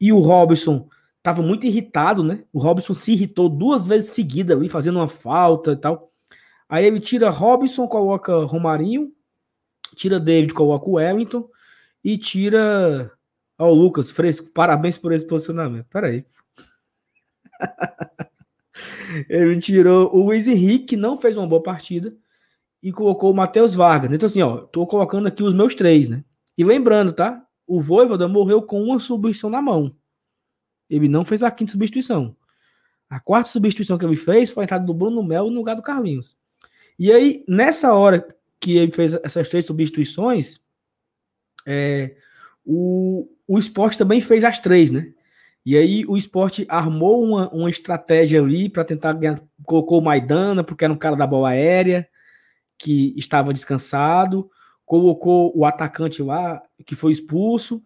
[0.00, 2.44] e o Robson estava muito irritado, né?
[2.50, 6.10] O Robson se irritou duas vezes seguida ali, fazendo uma falta e tal.
[6.74, 9.12] Aí ele tira Robson, coloca Romarinho,
[9.94, 11.48] tira David, coloca o Wellington
[12.02, 13.12] e tira.
[13.56, 15.86] Ó, o Lucas, fresco, parabéns por esse posicionamento.
[15.86, 16.26] Peraí.
[19.30, 22.12] ele tirou o Luiz Henrique, que não fez uma boa partida,
[22.82, 24.10] e colocou o Matheus Vargas.
[24.10, 26.24] Então, assim, ó, tô colocando aqui os meus três, né?
[26.58, 27.40] E lembrando, tá?
[27.68, 29.96] O Voivoda morreu com uma substituição na mão.
[30.90, 32.36] Ele não fez a quinta substituição.
[33.08, 35.80] A quarta substituição que ele fez foi a entrada do Bruno Melo no lugar do
[35.80, 36.36] Carlinhos.
[36.98, 38.26] E aí, nessa hora
[38.60, 40.60] que ele fez essas três substituições,
[41.66, 42.16] é,
[42.64, 45.12] o, o esporte também fez as três, né?
[45.66, 50.62] E aí o esporte armou uma, uma estratégia ali para tentar ganhar, colocou o Maidana,
[50.62, 52.06] porque era um cara da bola aérea,
[52.78, 54.50] que estava descansado,
[54.84, 57.82] colocou o atacante lá, que foi expulso,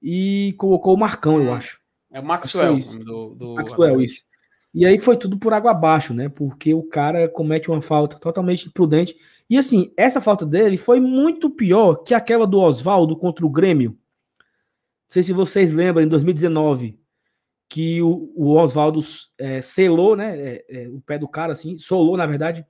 [0.00, 1.80] e colocou o Marcão, eu acho.
[2.12, 4.22] É o Maxwell, do, do Maxwell, isso.
[4.72, 6.28] E aí foi tudo por água abaixo, né?
[6.28, 9.16] Porque o cara comete uma falta totalmente imprudente.
[9.48, 13.90] E assim, essa falta dele foi muito pior que aquela do Oswaldo contra o Grêmio.
[13.90, 13.96] Não
[15.08, 16.96] sei se vocês lembram, em 2019,
[17.68, 19.00] que o, o Oswaldo
[19.38, 20.38] é, selou, né?
[20.38, 22.64] É, é, o pé do cara, assim, solou, na verdade,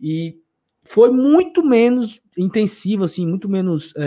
[0.00, 0.40] e
[0.84, 4.02] foi muito menos intensiva, assim, muito menos é,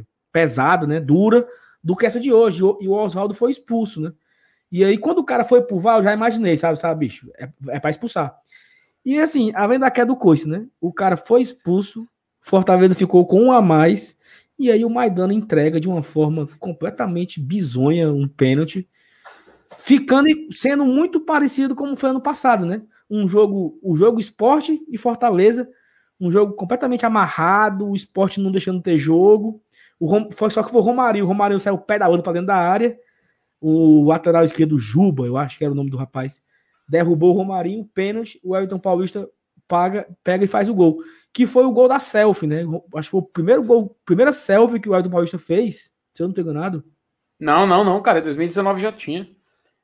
[0.00, 1.00] é, pesada, né?
[1.00, 1.46] Dura
[1.82, 2.62] do que essa de hoje.
[2.80, 4.12] E o Oswaldo foi expulso, né?
[4.70, 7.30] E aí, quando o cara foi pro VAR, eu já imaginei, sabe, sabe, bicho?
[7.38, 8.36] É, é pra expulsar.
[9.04, 10.66] E assim, além da queda do coice, né?
[10.80, 12.06] O cara foi expulso,
[12.40, 14.18] Fortaleza ficou com um a mais,
[14.58, 18.88] e aí o Maidana entrega de uma forma completamente bizonha um pênalti,
[19.76, 22.82] ficando sendo muito parecido como foi ano passado, né?
[23.08, 25.68] Um jogo, o jogo esporte e Fortaleza
[26.20, 29.60] um jogo completamente amarrado, o esporte não deixando ter jogo.
[29.98, 30.28] O Rom...
[30.36, 31.24] foi só que foi o Romário.
[31.24, 32.96] O Romário saiu o pé da outra para dentro da área.
[33.60, 36.40] O lateral esquerdo, Juba, eu acho que era o nome do rapaz,
[36.88, 38.40] derrubou o Romarinho, pênalti.
[38.42, 39.28] O Everton Paulista
[39.68, 40.98] paga, pega e faz o gol.
[41.32, 42.62] Que foi o gol da selfie, né?
[42.94, 46.26] Acho que foi o primeiro gol, primeira selfie que o Everton Paulista fez, se eu
[46.26, 46.84] não tô enganado.
[47.38, 48.20] Não, não, não, cara.
[48.20, 49.28] 2019 já tinha.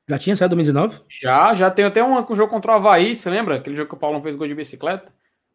[0.09, 1.05] Já tinha saído 2019?
[1.09, 3.57] Já, já tem até um, um jogo contra o Havaí, você lembra?
[3.57, 5.13] Aquele jogo que o Paulo fez gol de bicicleta.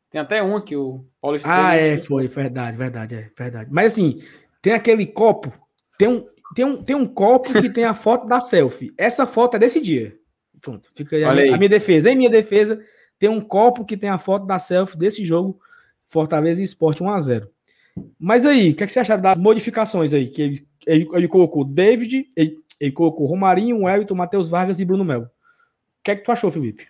[0.09, 3.69] Tem até uma que o Paulista Ah, é, foi, verdade, verdade, é, verdade.
[3.71, 4.21] Mas assim,
[4.61, 5.53] tem aquele copo,
[6.01, 6.25] tem um,
[6.55, 8.91] tem um, tem um copo que tem a foto da selfie.
[8.97, 10.17] Essa foto é desse dia.
[10.59, 11.53] Pronto, fica aí, a, aí.
[11.53, 12.09] a, minha defesa.
[12.09, 12.83] Em minha defesa,
[13.19, 15.59] tem um copo que tem a foto da selfie desse jogo,
[16.07, 17.47] Fortaleza e Esporte 1x0.
[18.17, 20.27] Mas aí, o que, é que você acha das modificações aí?
[20.27, 25.05] Que ele, ele, ele colocou David, ele, ele colocou Romarinho, Wellington, Matheus Vargas e Bruno
[25.05, 25.25] Melo.
[25.25, 25.29] O
[26.03, 26.87] que é que tu achou, Felipe?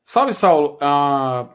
[0.00, 0.74] Salve, Saulo.
[0.74, 1.52] Uh,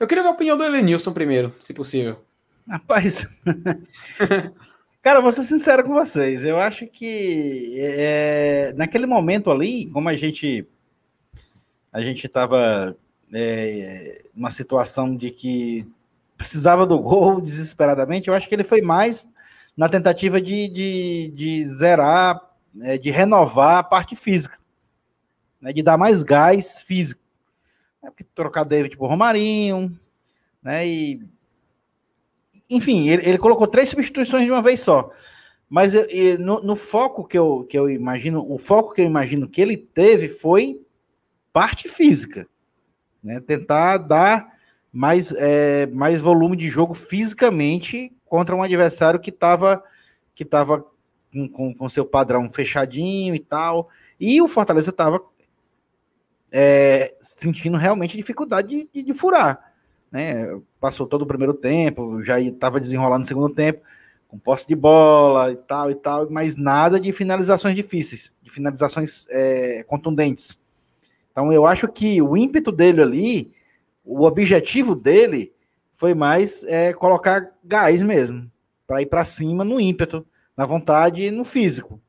[0.00, 2.24] eu queria ver a opinião do Elenilson primeiro, se possível.
[2.66, 3.28] Rapaz.
[5.04, 6.44] Cara, vou ser sincero com vocês.
[6.44, 10.66] Eu acho que é, naquele momento ali, como a gente
[11.92, 12.96] a gente estava
[13.30, 15.86] é, numa situação de que
[16.38, 19.28] precisava do gol desesperadamente, eu acho que ele foi mais
[19.76, 22.40] na tentativa de, de, de zerar,
[22.80, 24.58] é, de renovar a parte física,
[25.60, 27.20] né, de dar mais gás físico.
[28.02, 30.00] É porque trocar David por Romarinho,
[30.62, 30.88] né?
[30.88, 31.33] E
[32.68, 35.10] enfim, ele, ele, colocou três substituições de uma vez só.
[35.68, 36.06] Mas eu,
[36.38, 39.76] no, no, foco que eu, que eu imagino, o foco que eu imagino que ele
[39.76, 40.80] teve foi
[41.52, 42.46] parte física,
[43.22, 43.40] né?
[43.40, 44.54] Tentar dar
[44.92, 49.82] mais, é, mais volume de jogo fisicamente contra um adversário que estava
[50.34, 50.84] que tava
[51.32, 53.88] com, com, com, seu padrão fechadinho e tal.
[54.18, 55.20] E o Fortaleza estava
[56.50, 59.73] é, sentindo realmente dificuldade de, de, de, furar.
[60.14, 60.60] Né?
[60.80, 63.82] Passou todo o primeiro tempo, já estava desenrolando no segundo tempo,
[64.28, 69.26] com posse de bola e tal e tal, mas nada de finalizações difíceis, de finalizações
[69.28, 70.56] é, contundentes.
[71.32, 73.52] Então eu acho que o ímpeto dele ali,
[74.04, 75.52] o objetivo dele
[75.92, 78.48] foi mais é, colocar gás mesmo,
[78.86, 80.24] para ir para cima no ímpeto,
[80.56, 82.00] na vontade e no físico.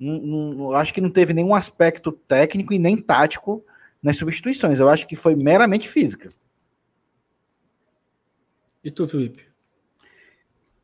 [0.00, 3.64] Não, não, acho que não teve nenhum aspecto técnico e nem tático
[4.02, 4.80] nas substituições.
[4.80, 6.32] Eu acho que foi meramente física.
[8.84, 9.46] E tu, Felipe?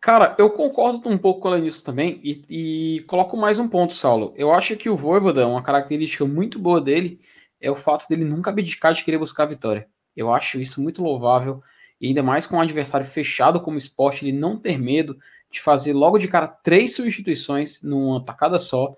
[0.01, 3.92] Cara, eu concordo um pouco com ela nisso também e, e, coloco mais um ponto,
[3.92, 4.32] Saulo.
[4.36, 7.20] Eu acho que o Voivoda, uma característica muito boa dele,
[7.61, 9.88] é o fato dele nunca abdicar de querer buscar a vitória.
[10.16, 11.61] Eu acho isso muito louvável,
[12.01, 15.18] e ainda mais com um adversário fechado como esporte, ele não ter medo
[15.51, 18.94] de fazer logo de cara três substituições numa tacada só.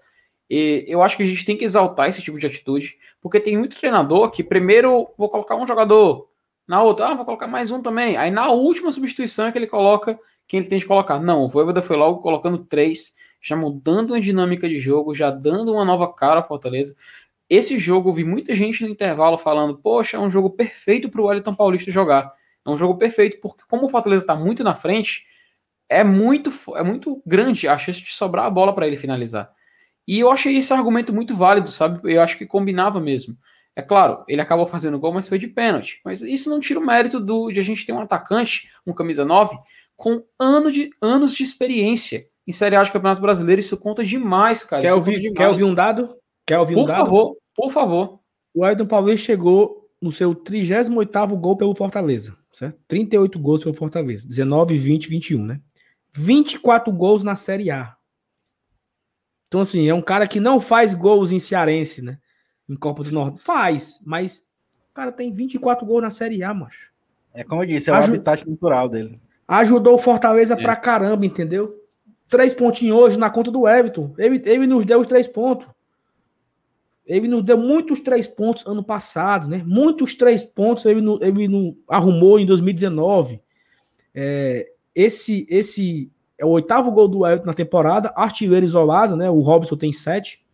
[0.51, 3.57] E eu acho que a gente tem que exaltar esse tipo de atitude, porque tem
[3.57, 6.29] muito treinador que primeiro vou colocar um jogador,
[6.71, 8.17] na outra, ah, vou colocar mais um também.
[8.17, 10.17] Aí na última substituição é que ele coloca
[10.47, 11.19] quem ele tem de colocar.
[11.19, 13.17] Não, o Voivoda foi logo colocando três.
[13.43, 16.95] já mudando uma dinâmica de jogo, já dando uma nova cara ao Fortaleza.
[17.49, 21.21] Esse jogo, eu vi muita gente no intervalo falando: Poxa, é um jogo perfeito para
[21.21, 22.33] o Wellington Paulista jogar.
[22.65, 25.27] É um jogo perfeito, porque como o Fortaleza está muito na frente,
[25.89, 29.51] é muito, é muito grande a chance de sobrar a bola para ele finalizar.
[30.07, 32.15] E eu achei esse argumento muito válido, sabe?
[32.15, 33.37] Eu acho que combinava mesmo.
[33.77, 36.01] É claro, ele acabou fazendo gol, mas foi de pênalti.
[36.05, 39.25] Mas isso não tira o mérito do, de a gente ter um atacante, um camisa
[39.25, 39.57] 9,
[39.97, 43.61] com ano de, anos de experiência em Série A de Campeonato Brasileiro.
[43.61, 44.83] Isso conta demais, cara.
[44.83, 45.37] Quer, ouvir, demais.
[45.37, 46.17] quer ouvir um dado?
[46.47, 46.99] Quer ouvir por um dado?
[46.99, 48.21] Por favor, por favor.
[48.55, 52.79] O Ayrton Paulista chegou no seu 38º gol pelo Fortaleza, certo?
[52.89, 55.61] 38 gols pelo Fortaleza, 19, 20, 21, né?
[56.13, 57.95] 24 gols na Série A.
[59.47, 62.19] Então, assim, é um cara que não faz gols em Cearense, né?
[62.71, 63.43] Em Copa do Norte.
[63.43, 64.45] Faz, mas
[64.91, 66.93] o cara tem 24 gols na Série A, macho.
[67.35, 68.13] É como eu disse, é Aju...
[68.13, 69.21] o habitat natural dele.
[69.49, 70.63] Ajudou o Fortaleza é.
[70.63, 71.75] pra caramba, entendeu?
[72.29, 74.15] Três pontinhos hoje na conta do Everton.
[74.17, 75.67] Ele, ele nos deu os três pontos.
[77.05, 79.65] Ele nos deu muitos três pontos ano passado, né?
[79.67, 83.43] Muitos três pontos ele, no, ele no, arrumou em 2019.
[84.15, 86.09] É, esse, esse
[86.39, 89.29] é o oitavo gol do Everton na temporada, artilheiro isolado, né?
[89.29, 90.45] O Robson tem sete.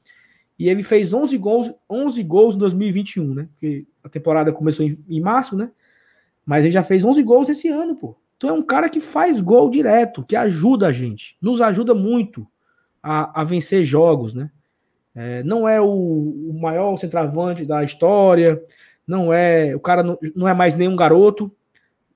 [0.59, 3.49] E ele fez 11 gols, 11 gols em 2021, né?
[3.53, 5.71] Porque a temporada começou em, em março, né?
[6.45, 8.17] Mas ele já fez 11 gols esse ano, pô.
[8.37, 12.47] Então é um cara que faz gol direto, que ajuda a gente, nos ajuda muito
[13.03, 14.51] a, a vencer jogos, né?
[15.15, 18.63] É, não é o, o, maior centroavante da história,
[19.07, 21.51] não é o cara não, não é mais nenhum garoto,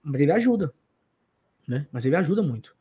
[0.02, 0.72] mas ele ajuda,
[1.66, 1.86] né?
[1.90, 2.76] Mas ele ajuda muito.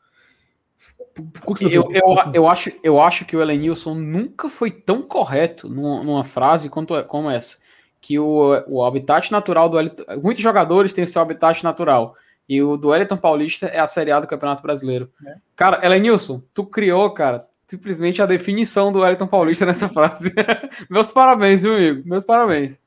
[1.61, 6.23] Eu, eu, eu, acho, eu acho que o Elenilson nunca foi tão correto numa, numa
[6.23, 7.57] frase quanto, é, como essa.
[7.99, 9.77] Que o, o habitat natural do.
[10.21, 12.15] Muitos jogadores têm seu habitat natural.
[12.47, 15.11] E o do Wellington Paulista é a Série A do Campeonato Brasileiro.
[15.25, 15.36] É.
[15.55, 20.34] Cara, Elenilson, tu criou, cara, simplesmente a definição do Wellington Paulista nessa frase.
[20.89, 22.07] Meus parabéns, viu, amigo?
[22.07, 22.82] Meus parabéns.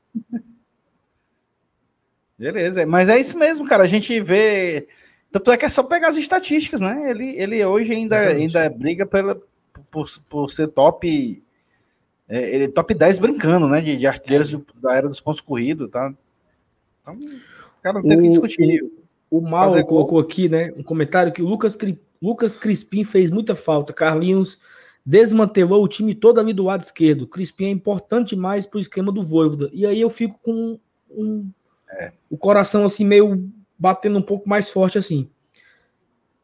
[2.37, 3.83] Beleza, mas é isso mesmo, cara.
[3.83, 4.87] A gente vê.
[5.33, 7.09] Tanto é que é só pegar as estatísticas, né?
[7.09, 9.41] Ele, ele hoje ainda, ainda briga pela,
[9.89, 11.43] por, por ser top.
[12.29, 13.81] É, ele é top 10 brincando, né?
[13.81, 14.59] De, de artilheiros é.
[14.79, 16.13] da era dos pontos corridos, tá?
[17.01, 17.17] Então,
[17.81, 18.83] cara, não tem o que discutir.
[19.31, 20.71] O, o Mal colocou aqui, né?
[20.77, 21.75] Um comentário que o Lucas
[22.21, 23.91] Lucas Crispim fez muita falta.
[23.91, 24.59] Carlinhos
[25.03, 27.25] desmantelou o time todo ali do lado esquerdo.
[27.25, 29.67] Crispim é importante mais para o esquema do Voivoda.
[29.73, 30.79] E aí eu fico com
[31.09, 31.49] um,
[31.89, 32.11] é.
[32.29, 33.51] o coração assim meio
[33.83, 35.29] batendo um pouco mais forte assim.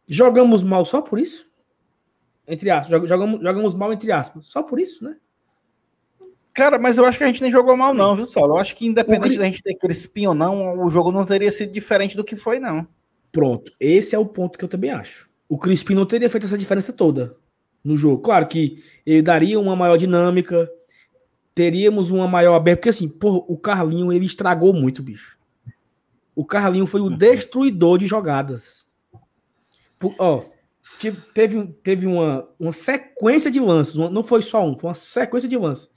[0.08, 1.50] Jogamos mal só por isso?
[2.48, 3.08] Entre aspas.
[3.08, 4.46] Jogamos, jogamos mal entre aspas.
[4.48, 5.16] Só por isso, né?
[6.54, 8.56] Cara, mas eu acho que a gente nem jogou mal, não, viu, Saulo?
[8.56, 11.72] Eu acho que independente da gente ter Crispim ou não, o jogo não teria sido
[11.72, 12.86] diferente do que foi, não.
[13.32, 13.72] Pronto.
[13.80, 16.94] Esse é o ponto que eu também acho o Crispim não teria feito essa diferença
[16.94, 17.36] toda
[17.84, 18.22] no jogo.
[18.22, 20.70] Claro que ele daria uma maior dinâmica,
[21.56, 25.39] teríamos uma maior aberta, porque assim, porra, o Carlinho ele estragou muito, bicho.
[26.40, 28.88] O Carlinho foi o destruidor de jogadas.
[30.00, 30.46] Por, ó,
[31.34, 35.58] teve, teve uma, uma sequência de lances, não foi só um, foi uma sequência de
[35.58, 35.90] lances.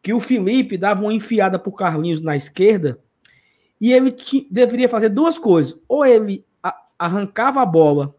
[0.00, 3.00] Que o Felipe dava uma enfiada pro Carlinhos na esquerda
[3.80, 4.14] e ele
[4.48, 5.76] deveria fazer duas coisas.
[5.88, 6.46] Ou ele
[6.96, 8.14] arrancava a bola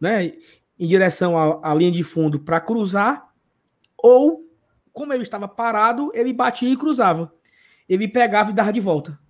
[0.00, 0.32] né,
[0.78, 3.34] em direção à linha de fundo para cruzar,
[3.98, 4.48] ou,
[4.92, 7.34] como ele estava parado, ele batia e cruzava.
[7.88, 9.23] Ele pegava e dava de volta.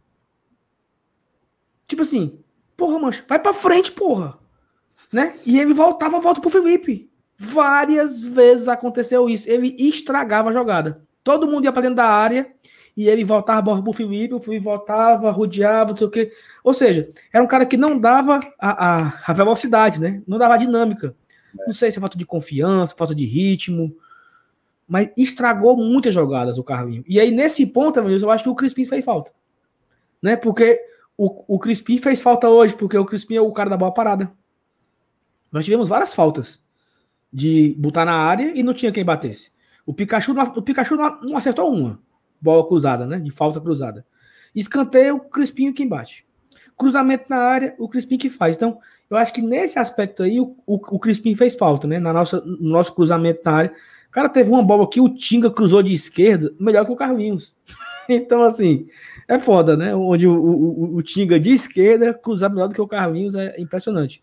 [1.87, 2.39] Tipo assim,
[2.76, 4.39] porra, mancha, vai para frente, porra.
[5.12, 5.37] Né?
[5.47, 7.11] E ele voltava, volta pro Felipe.
[7.37, 9.49] Várias vezes aconteceu isso.
[9.51, 11.03] Ele estragava a jogada.
[11.22, 12.53] Todo mundo ia para dentro da área
[12.97, 16.32] e ele voltava a bola pro Felipe, o Felipe voltava, rodeava, não sei o quê.
[16.62, 20.22] Ou seja, era um cara que não dava a, a, a velocidade, né?
[20.26, 21.14] Não dava a dinâmica.
[21.59, 21.66] É.
[21.66, 23.97] Não sei se é falta de confiança, falta de ritmo,
[24.87, 27.05] mas estragou muitas jogadas o Carlinho.
[27.09, 29.32] E aí, nesse ponto, eu acho que o Crispim fez falta.
[30.22, 30.37] Né?
[30.37, 30.80] Porque
[31.17, 34.33] o, o Crispim fez falta hoje, porque o Crispim é o cara da bola parada.
[35.51, 36.62] Nós tivemos várias faltas
[37.33, 39.53] de botar na área e não tinha quem batesse.
[39.87, 42.01] O Pikachu, o Pikachu não acertou uma
[42.41, 43.19] bola cruzada, né?
[43.19, 44.05] De falta cruzada.
[44.55, 46.27] Escanteio, o Crispinho quem bate.
[46.77, 48.57] Cruzamento na área, o Crispim que faz.
[48.57, 51.99] Então, eu acho que nesse aspecto aí, o, o, o Crispim fez falta, né?
[51.99, 53.75] Na nossa, no nosso cruzamento na área.
[54.09, 57.55] O cara teve uma bola que o Tinga cruzou de esquerda, melhor que o Carlinhos.
[58.09, 58.87] então, assim,
[59.29, 59.95] é foda, né?
[59.95, 64.23] Onde o, o, o Tinga de esquerda cruzar melhor do que o Carlinhos é impressionante.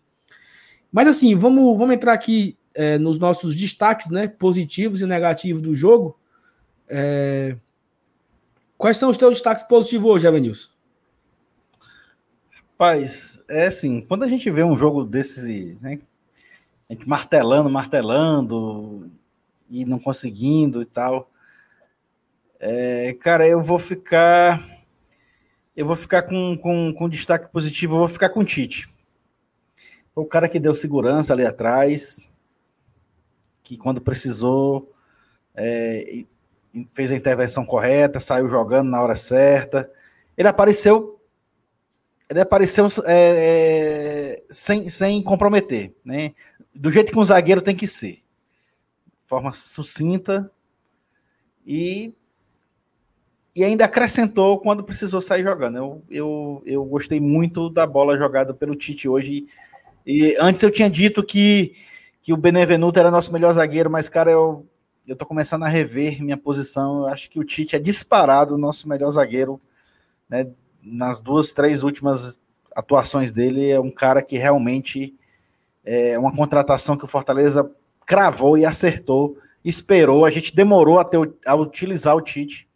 [0.90, 4.28] Mas assim, vamos, vamos entrar aqui é, nos nossos destaques, né?
[4.28, 6.18] Positivos e negativos do jogo.
[6.88, 7.56] É,
[8.82, 10.68] Quais são os teus destaques positivos hoje, Evanilson?
[12.50, 16.00] Rapaz, é assim, quando a gente vê um jogo desse, né,
[16.90, 19.08] a gente martelando, martelando,
[19.70, 21.30] e não conseguindo e tal.
[22.64, 24.64] É, cara, eu vou ficar.
[25.76, 28.88] Eu vou ficar com, com, com destaque positivo, eu vou ficar com o Tite.
[30.14, 32.32] Foi o cara que deu segurança ali atrás,
[33.64, 34.94] que quando precisou
[35.56, 36.24] é,
[36.92, 39.90] fez a intervenção correta, saiu jogando na hora certa.
[40.36, 41.20] Ele apareceu,
[42.30, 46.32] ele apareceu é, é, sem, sem comprometer, né?
[46.72, 48.22] Do jeito que um zagueiro tem que ser,
[49.26, 50.48] forma sucinta
[51.66, 52.14] e
[53.54, 55.76] e ainda acrescentou quando precisou sair jogando.
[55.76, 59.46] Eu, eu, eu gostei muito da bola jogada pelo Tite hoje.
[60.06, 61.74] E antes eu tinha dito que,
[62.22, 64.66] que o Benevenuto era nosso melhor zagueiro, mas, cara, eu,
[65.06, 67.00] eu tô começando a rever minha posição.
[67.00, 69.60] Eu acho que o Tite é disparado o nosso melhor zagueiro,
[70.28, 70.48] né?
[70.82, 72.40] Nas duas, três últimas
[72.74, 75.14] atuações dele, é um cara que realmente
[75.84, 77.70] é uma contratação que o Fortaleza
[78.06, 80.24] cravou e acertou, esperou.
[80.24, 82.68] A gente demorou a, ter, a utilizar o Tite,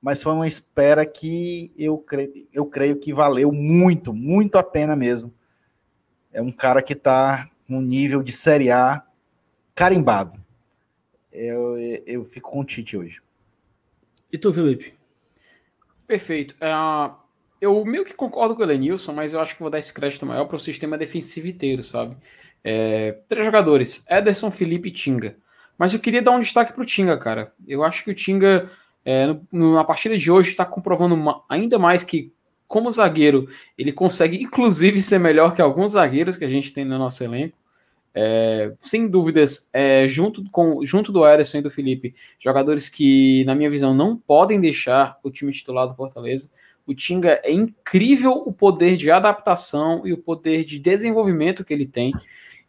[0.00, 4.96] mas foi uma espera que eu creio, eu creio que valeu muito, muito a pena
[4.96, 5.32] mesmo.
[6.32, 9.02] É um cara que está no nível de Série A
[9.74, 10.40] carimbado
[11.32, 13.22] eu, eu fico com o Tite hoje.
[14.32, 14.94] E tu, Felipe?
[16.06, 16.54] Perfeito.
[16.54, 17.14] Uh,
[17.60, 20.26] eu meio que concordo com o Elenilson, mas eu acho que vou dar esse crédito
[20.26, 22.16] maior para o sistema defensivo inteiro, sabe?
[22.62, 25.36] É, três jogadores, Ederson, Felipe e Tinga.
[25.78, 27.52] Mas eu queria dar um destaque para o Tinga, cara.
[27.66, 28.70] Eu acho que o Tinga,
[29.04, 32.32] é, no, na partida de hoje, está comprovando uma, ainda mais que,
[32.66, 36.98] como zagueiro, ele consegue, inclusive, ser melhor que alguns zagueiros que a gente tem no
[36.98, 37.58] nosso elenco.
[38.12, 43.54] É, sem dúvidas, é, junto, com, junto do Ederson e do Felipe, jogadores que, na
[43.54, 46.50] minha visão, não podem deixar o time titular do Fortaleza.
[46.84, 51.86] O Tinga é incrível o poder de adaptação e o poder de desenvolvimento que ele
[51.86, 52.12] tem.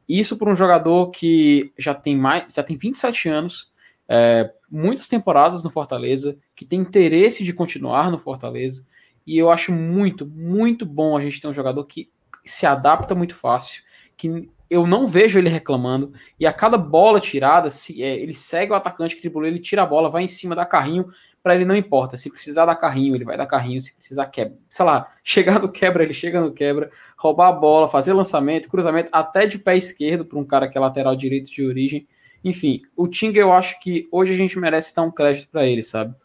[0.08, 3.71] Isso para um jogador que já tem mais, já tem 27 anos,
[4.14, 8.86] é, muitas temporadas no Fortaleza, que tem interesse de continuar no Fortaleza.
[9.26, 12.12] E eu acho muito, muito bom a gente ter um jogador que
[12.44, 13.84] se adapta muito fácil,
[14.18, 16.12] que eu não vejo ele reclamando.
[16.38, 19.84] E a cada bola tirada, se é, ele segue o atacante que driblou, ele tira
[19.84, 21.10] a bola, vai em cima da carrinho,
[21.42, 22.18] para ele não importa.
[22.18, 23.80] Se precisar dar carrinho, ele vai dar carrinho.
[23.80, 27.88] Se precisar quebra, sei lá, chegar no quebra, ele chega no quebra, roubar a bola,
[27.88, 31.66] fazer lançamento, cruzamento, até de pé esquerdo para um cara que é lateral direito de
[31.66, 32.06] origem.
[32.44, 35.84] Enfim, o Tinga eu acho que hoje a gente merece dar um crédito para ele,
[35.84, 36.16] sabe?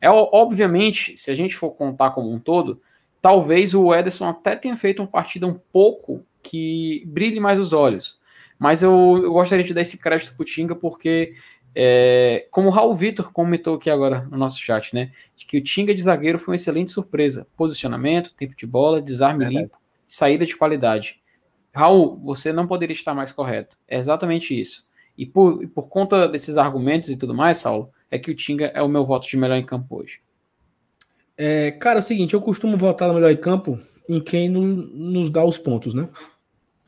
[0.00, 2.80] É obviamente, se a gente for contar como um todo,
[3.20, 8.18] talvez o Ederson até tenha feito uma partida um pouco que brilhe mais os olhos.
[8.58, 11.34] Mas eu, eu gostaria de dar esse crédito pro Tinga, porque,
[11.74, 15.12] é, como o Raul Vitor comentou aqui agora no nosso chat, né?
[15.36, 17.46] De que o Tinga de zagueiro foi uma excelente surpresa.
[17.56, 21.20] Posicionamento, tempo de bola, desarme é limpo, saída de qualidade.
[21.72, 23.76] Raul, você não poderia estar mais correto.
[23.86, 24.87] É exatamente isso.
[25.18, 28.80] E por, por conta desses argumentos e tudo mais, Saulo, é que o Tinga é
[28.80, 30.20] o meu voto de melhor em campo hoje.
[31.36, 34.62] É, cara, é o seguinte, eu costumo votar no melhor em campo em quem no,
[34.62, 36.08] nos dá os pontos, né?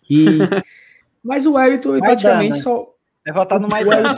[0.09, 0.39] E,
[1.23, 2.61] mas o Everton praticamente né?
[2.61, 2.87] só.
[3.27, 4.15] É votar no Maidana.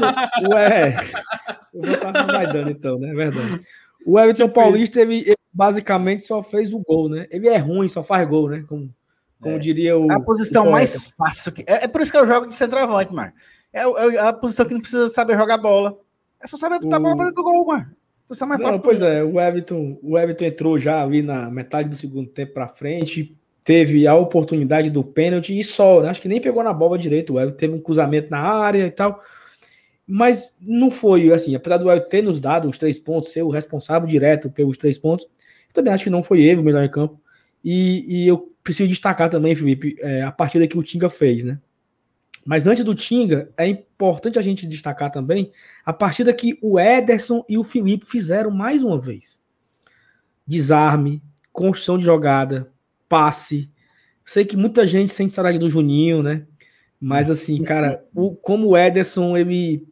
[0.47, 0.95] O é,
[1.75, 3.09] eu vou votar no Maidana, então, né?
[3.09, 3.63] É verdade.
[4.05, 7.27] O Everton tipo Paulista, ele, ele, basicamente só fez o gol, né?
[7.31, 8.63] Ele é ruim, só faz gol, né?
[8.69, 8.95] Como,
[9.41, 9.59] como é.
[9.59, 10.13] diria o.
[10.13, 11.51] A posição o mais fácil.
[11.51, 11.63] Que...
[11.67, 13.33] É, é, por isso que eu jogo de centroavante, mano.
[13.73, 15.99] É, é, a posição que não precisa saber jogar bola.
[16.41, 17.01] É só saber botar o...
[17.01, 17.91] bola para dentro do gol, mano.
[18.29, 18.83] Posição mais não, fácil.
[18.83, 22.69] Pois é, o Everton, o Everton entrou já ali na metade do segundo tempo para
[22.69, 26.09] frente, teve a oportunidade do pênalti e só, né?
[26.09, 28.91] acho que nem pegou na bola direito, o Everton teve um cruzamento na área e
[28.91, 29.23] tal,
[30.07, 33.51] mas não foi assim, apesar do Everton ter nos dado os três pontos, ser o
[33.51, 35.29] responsável direto pelos três pontos,
[35.73, 37.21] também acho que não foi ele o melhor em campo,
[37.65, 41.59] e, e eu preciso destacar também, Felipe, é, a partida que o Tinga fez, né?
[42.45, 45.53] Mas antes do Tinga, é importante a gente destacar também
[45.85, 49.41] a partida que o Ederson e o Felipe fizeram mais uma vez.
[50.47, 51.23] Desarme,
[51.53, 52.73] construção de jogada,
[53.09, 53.71] passe.
[54.25, 56.47] Sei que muita gente sente saudade do Juninho, né?
[57.01, 59.87] Mas assim, cara, o, como o Ederson ele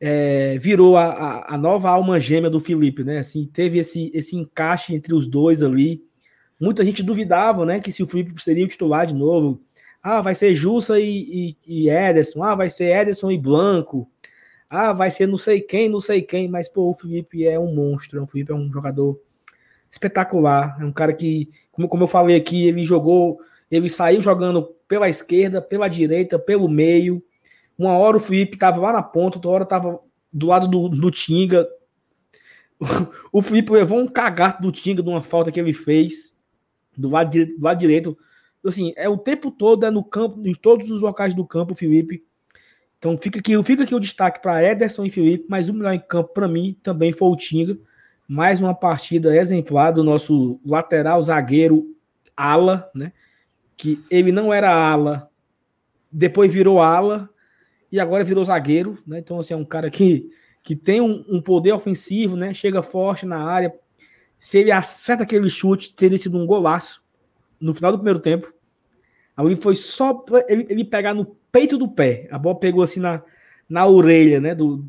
[0.00, 3.18] é, virou a, a, nova alma gêmea do Felipe, né?
[3.18, 6.02] Assim, teve esse, esse encaixe entre os dois ali.
[6.60, 7.80] Muita gente duvidava, né?
[7.80, 9.62] Que se o Felipe seria o titular de novo.
[10.08, 12.40] Ah, vai ser Jussa e, e, e Ederson.
[12.44, 14.08] Ah, vai ser Ederson e Blanco.
[14.70, 16.46] Ah, vai ser não sei quem, não sei quem.
[16.46, 18.22] Mas, pô, o Felipe é um monstro.
[18.22, 19.20] O Felipe é um jogador
[19.90, 20.76] espetacular.
[20.80, 25.08] É um cara que, como, como eu falei aqui, ele jogou, ele saiu jogando pela
[25.08, 27.20] esquerda, pela direita, pelo meio.
[27.76, 29.98] Uma hora o Felipe estava lá na ponta, outra hora estava
[30.32, 31.66] do lado do, do Tinga.
[33.32, 36.32] O, Felipe levou um cagaço do Tinga de uma falta que ele fez
[36.96, 38.16] do lado, do lado direito.
[38.66, 42.24] Assim, é o tempo todo é no campo, em todos os locais do campo, Felipe.
[42.98, 46.00] Então fica aqui, fica aqui o destaque para Ederson e Felipe, mas o melhor em
[46.00, 47.78] campo para mim também foi o Tinga.
[48.26, 51.94] Mais uma partida exemplar do nosso lateral zagueiro
[52.36, 53.12] ala, né?
[53.76, 55.30] Que ele não era ala,
[56.10, 57.28] depois virou ala
[57.92, 59.18] e agora virou zagueiro, né?
[59.18, 60.30] Então assim é um cara que
[60.66, 62.52] que tem um, um poder ofensivo, né?
[62.52, 63.72] Chega forte na área.
[64.36, 67.04] Se ele acerta aquele chute, teria sido um golaço
[67.60, 68.52] no final do primeiro tempo.
[69.36, 72.26] Ali foi só ele, ele pegar no peito do pé.
[72.30, 73.22] A bola pegou assim na,
[73.68, 74.54] na orelha, né?
[74.54, 74.84] Do,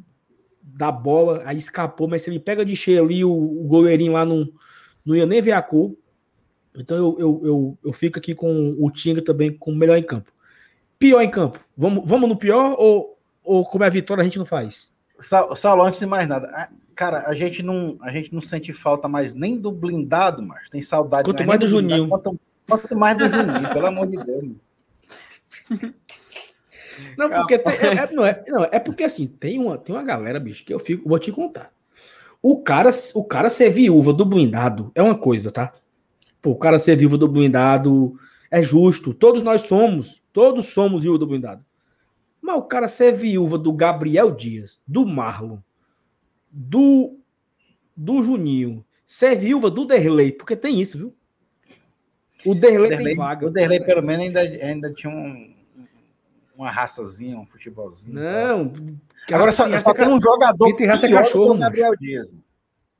[0.62, 4.24] da bola, aí escapou, mas se ele pega de cheio ali, o, o goleirinho lá
[4.24, 4.48] não,
[5.04, 5.96] não ia nem ver a cor.
[6.76, 10.04] Então eu, eu, eu, eu fico aqui com o Tinga também com o melhor em
[10.04, 10.32] campo.
[11.00, 11.60] Pior em campo.
[11.76, 14.88] Vamos, vamos no pior ou, ou como é a vitória a gente não faz?
[15.20, 19.34] Saulo, antes de mais nada, cara, a gente não, a gente não sente falta mais
[19.34, 22.08] nem do blindado, mas tem saudade quanto mais, mais do, Juninho.
[22.08, 24.52] Quanto, quanto, mais do Juninho, pelo amor de Deus.
[27.18, 30.04] Não, porque tem, é, é, não, é, não, é porque assim, tem uma, tem uma
[30.04, 31.72] galera, bicho, que eu fico, vou te contar.
[32.42, 35.74] O cara, o cara ser viúva do blindado é uma coisa, tá?
[36.42, 38.18] Pô, o cara ser viúva do blindado
[38.50, 39.14] é justo.
[39.14, 41.66] Todos nós somos, todos somos viúva do blindado.
[42.42, 45.58] Mas o cara ser viúva do Gabriel Dias, do Marlon,
[46.50, 47.20] do,
[47.96, 51.17] do Juninho, ser viúva do Derlei, porque tem isso, viu?
[52.46, 53.48] O Derlei, Derlei tem vaga.
[53.48, 55.54] O Derlei, pelo menos, ainda, ainda tinha um,
[56.56, 58.16] uma raçazinha, um futebolzinho.
[58.16, 58.74] Não.
[59.32, 61.98] Agora só, só tem um jogador tem pior cachorro, do que o Gabriel mano.
[62.00, 62.34] Dias.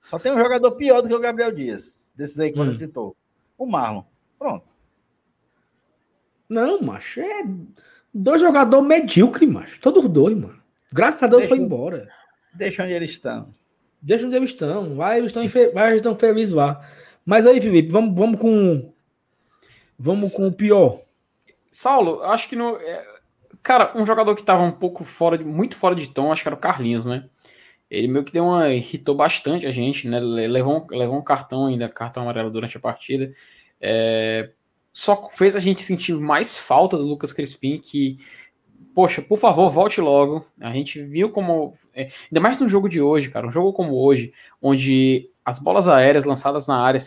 [0.10, 2.66] Só tem um jogador pior do que o Gabriel Dias, desses aí que hum.
[2.66, 3.16] você citou.
[3.58, 4.04] O Marlon.
[4.38, 4.66] Pronto.
[6.50, 7.44] Não, macho, é
[8.14, 9.80] Dois jogadores medíocres, macho.
[9.80, 10.60] Todos dois, mano.
[10.92, 12.08] Graças a Deus deixa, foi embora.
[12.54, 13.54] Deixa onde eles estão.
[14.02, 14.96] Deixa onde eles estão.
[14.96, 16.82] Vai, eles estão, vai, eles estão felizes lá.
[17.26, 18.92] Mas aí, Felipe, vamos, vamos com.
[19.98, 21.00] Vamos com o pior.
[21.72, 22.78] Saulo, acho que no.
[22.78, 23.06] É,
[23.64, 25.44] cara, um jogador que tava um pouco fora de.
[25.44, 27.28] muito fora de tom, acho que era o Carlinhos, né?
[27.90, 28.70] Ele meio que deu uma.
[28.70, 30.20] irritou bastante a gente, né?
[30.20, 33.34] Levou, levou um cartão ainda, cartão amarelo durante a partida.
[33.80, 34.52] É,
[34.92, 38.18] só fez a gente sentir mais falta do Lucas Crispim, que,
[38.94, 40.46] poxa, por favor, volte logo.
[40.60, 41.74] A gente viu como.
[41.94, 45.88] É, ainda mais no jogo de hoje, cara, um jogo como hoje, onde as bolas
[45.88, 47.00] aéreas lançadas na área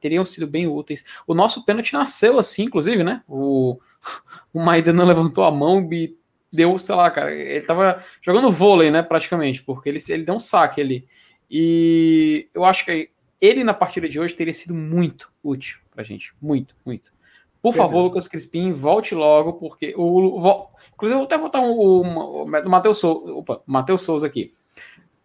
[0.00, 1.04] teriam sido bem úteis.
[1.26, 3.22] O nosso pênalti nasceu assim, inclusive, né?
[3.28, 3.78] O,
[4.50, 6.16] o Maidana levantou a mão e
[6.50, 10.40] deu, sei lá, cara, ele tava jogando vôlei, né, praticamente, porque ele, ele deu um
[10.40, 11.06] saque ali.
[11.50, 16.32] E eu acho que ele na partida de hoje teria sido muito útil pra gente.
[16.40, 17.12] Muito, muito.
[17.60, 20.02] Por favor, Lucas Crispim, volte logo, porque o.
[20.02, 24.54] o inclusive, eu vou até botar o, o, o Matheus Souza aqui.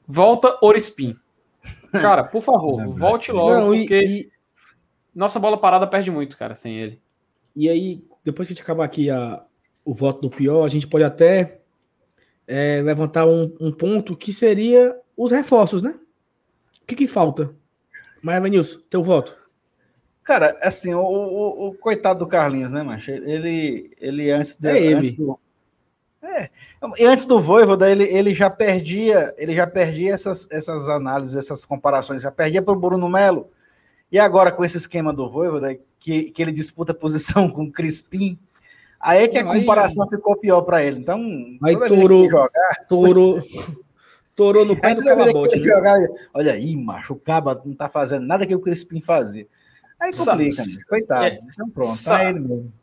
[0.06, 1.18] Volta Orispim.
[1.92, 4.32] Cara, por favor, Não, volte logo, Não, e, porque e...
[5.14, 7.02] nossa bola parada perde muito, cara, sem ele.
[7.56, 9.44] E aí, depois que a gente acabar aqui a,
[9.84, 11.60] o voto do pior, a gente pode até
[12.48, 15.96] é, levantar um, um, ponto que seria os reforços, né?
[16.82, 17.54] O que, que falta?
[18.22, 19.36] Mas, Venilson, teu voto.
[20.24, 23.12] Cara, assim, o, o, o, coitado do Carlinhos, né, mancha?
[23.12, 24.96] Ele, ele antes de, é ele.
[24.96, 25.40] Antes do,
[26.22, 26.50] é,
[26.98, 31.66] e antes do Voivoda, ele, ele já perdia, ele já perdia essas, essas análises, essas
[31.66, 33.50] comparações, já perdia para o Bruno Melo.
[34.12, 38.38] E agora com esse esquema do Voivoda, que, que ele disputa posição com o Crispim,
[39.00, 41.00] aí é que a comparação aí, ficou pior para ele.
[41.00, 41.24] Então,
[41.64, 43.42] aí torou, jogar, torou,
[44.36, 45.60] torou no pé do cababote.
[45.60, 45.98] Jogar,
[46.34, 49.48] olha aí, macho, o Caba não tá fazendo nada que o Crispim fazia.
[50.00, 51.26] Aí complica, sabe, coitado.
[51.26, 52.74] É, então pronto, sabe, tá ele mesmo.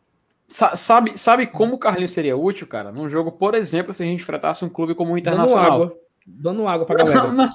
[0.47, 2.93] Sabe, sabe como o Carlinhos seria útil, cara?
[2.93, 5.65] Num jogo, por exemplo, se a gente enfrentasse um clube como o Internacional.
[5.65, 7.23] Dando água, dando água pra galera.
[7.23, 7.51] Não, não.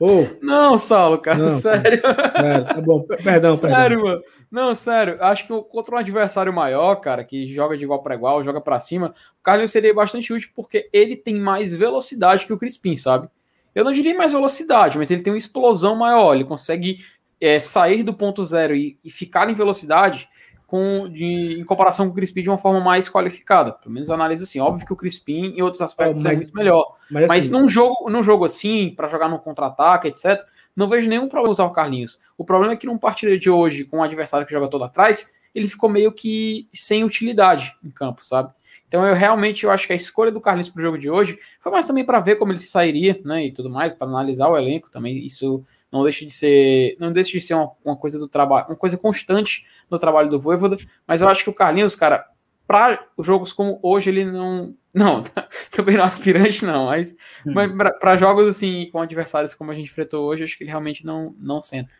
[0.00, 0.26] Oh.
[0.40, 2.00] não Saulo, cara, não, sério.
[2.00, 2.64] sério.
[2.66, 4.22] Tá bom, perdão, sério, mano.
[4.50, 8.44] Não, sério, acho que contra um adversário maior, cara, que joga de igual para igual,
[8.44, 12.58] joga para cima, o Carlinhos seria bastante útil porque ele tem mais velocidade que o
[12.58, 13.28] Crispim, sabe?
[13.74, 17.04] Eu não diria mais velocidade, mas ele tem uma explosão maior, ele consegue
[17.40, 20.28] é, sair do ponto zero e, e ficar em velocidade
[20.68, 23.72] com, de, em comparação com o Crispim de uma forma mais qualificada.
[23.72, 24.60] Pelo menos eu analiso assim.
[24.60, 26.94] Óbvio que o Crispim, em outros aspectos, é, mas, é muito melhor.
[27.10, 30.44] Mas, mas assim, num, jogo, num jogo assim, para jogar no contra-ataque, etc.,
[30.76, 32.20] não vejo nenhum problema usar o Carlinhos.
[32.36, 35.34] O problema é que num partida de hoje, com um adversário que joga todo atrás,
[35.54, 38.52] ele ficou meio que sem utilidade em campo, sabe?
[38.86, 41.38] Então eu realmente eu acho que a escolha do Carlinhos para o jogo de hoje
[41.60, 44.48] foi mais também para ver como ele se sairia, né, e tudo mais, para analisar
[44.48, 45.16] o elenco também.
[45.16, 48.76] Isso não deixa de ser, não deixa de ser uma, uma coisa do trabalho, uma
[48.76, 50.76] coisa constante no trabalho do Voivoda,
[51.06, 52.26] mas eu acho que o Carlinhos, cara,
[52.66, 55.22] para jogos como hoje ele não, não,
[55.72, 57.16] também não é aspirante não, mas,
[57.46, 57.52] hum.
[57.54, 61.04] mas para jogos assim com adversários como a gente enfrentou hoje, acho que ele realmente
[61.04, 61.90] não não senta.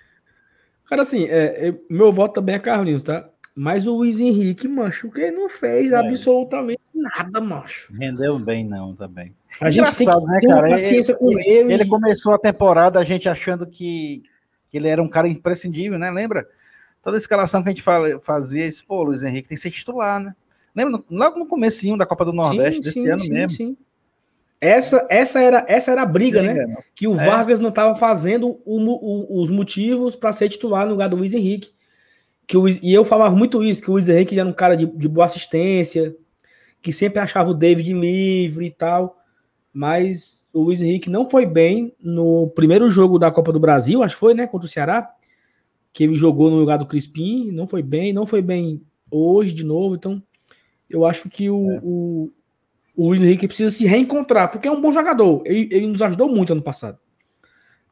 [0.87, 3.29] Cara, assim, é, é, meu voto também é Carlinhos, tá?
[3.55, 5.97] Mas o Luiz Henrique, macho, que não fez é.
[5.97, 7.93] absolutamente nada, macho.
[7.93, 9.35] Rendeu bem, não, também.
[9.61, 10.69] A gente tem que né, ter cara?
[10.69, 11.73] paciência ele, com ele.
[11.73, 14.23] Ele começou a temporada a gente achando que,
[14.69, 16.11] que ele era um cara imprescindível, né?
[16.11, 16.47] Lembra?
[17.03, 17.83] Toda a escalação que a gente
[18.23, 20.35] fazia, esse, pô, Luiz Henrique tem que ser titular, né?
[20.75, 21.03] Lembra?
[21.11, 23.51] Logo no comecinho da Copa do Nordeste, sim, desse sim, ano sim, mesmo.
[23.51, 23.77] Sim.
[24.61, 26.67] Essa, essa, era, essa era a briga, né?
[26.67, 26.83] Não.
[26.95, 27.25] Que o é.
[27.25, 31.33] Vargas não estava fazendo o, o, os motivos para ser titular no lugar do Luiz
[31.33, 31.71] Henrique.
[32.47, 34.87] Que o, e eu falava muito isso, que o Luiz Henrique era um cara de,
[34.87, 36.15] de boa assistência,
[36.83, 39.18] que sempre achava o David livre e tal.
[39.73, 44.15] Mas o Luiz Henrique não foi bem no primeiro jogo da Copa do Brasil, acho
[44.15, 44.47] que foi, né?
[44.47, 45.13] Contra o Ceará.
[45.93, 49.65] Que ele jogou no lugar do Crispim, não foi bem, não foi bem hoje de
[49.65, 49.95] novo.
[49.95, 50.23] Então,
[50.89, 51.81] eu acho que o, é.
[51.83, 52.31] o,
[52.97, 55.43] o Luiz Henrique precisa se reencontrar, porque é um bom jogador.
[55.45, 56.99] Ele, ele nos ajudou muito ano passado.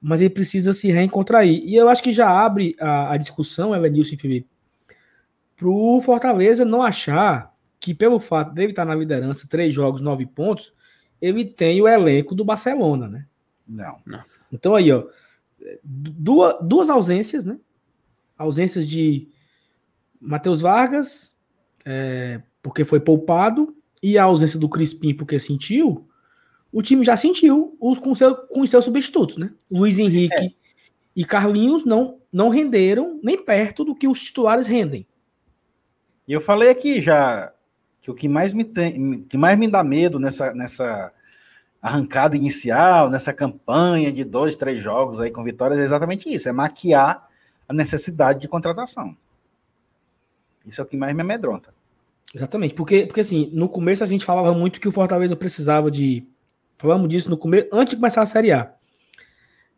[0.01, 1.63] Mas ele precisa se reencontrar aí.
[1.65, 4.49] E eu acho que já abre a, a discussão, Elenilson e Felipe,
[5.57, 10.27] para o Fortaleza não achar que, pelo fato dele estar na liderança, três jogos, nove
[10.27, 10.73] pontos,
[11.21, 13.27] ele tem o elenco do Barcelona, né?
[13.67, 13.99] Não.
[14.07, 14.23] não.
[14.53, 15.05] Então aí, ó,
[15.83, 17.59] duas, duas ausências, né?
[18.37, 19.29] Ausências de
[20.21, 21.33] Matheus Vargas,
[21.85, 26.07] é, porque foi poupado, e a ausência do Crispim porque sentiu,
[26.73, 29.51] o time já sentiu os, com, seu, com os seus substitutos, né?
[29.71, 30.51] Luiz Henrique é.
[31.15, 35.07] e Carlinhos não, não renderam nem perto do que os titulares rendem.
[36.29, 37.53] E eu falei aqui já
[38.07, 41.13] que o que mais me tem, que mais me dá medo nessa, nessa
[41.83, 46.53] arrancada inicial, nessa campanha de dois, três jogos aí com vitórias, é exatamente isso: é
[46.53, 47.29] maquiar
[47.69, 49.17] a necessidade de contratação.
[50.65, 51.75] Isso é o que mais me amedronta.
[52.33, 56.25] Exatamente, porque, porque assim, no começo a gente falava muito que o Fortaleza precisava de.
[56.79, 58.73] Falamos disso no começo, antes de começar a Série A.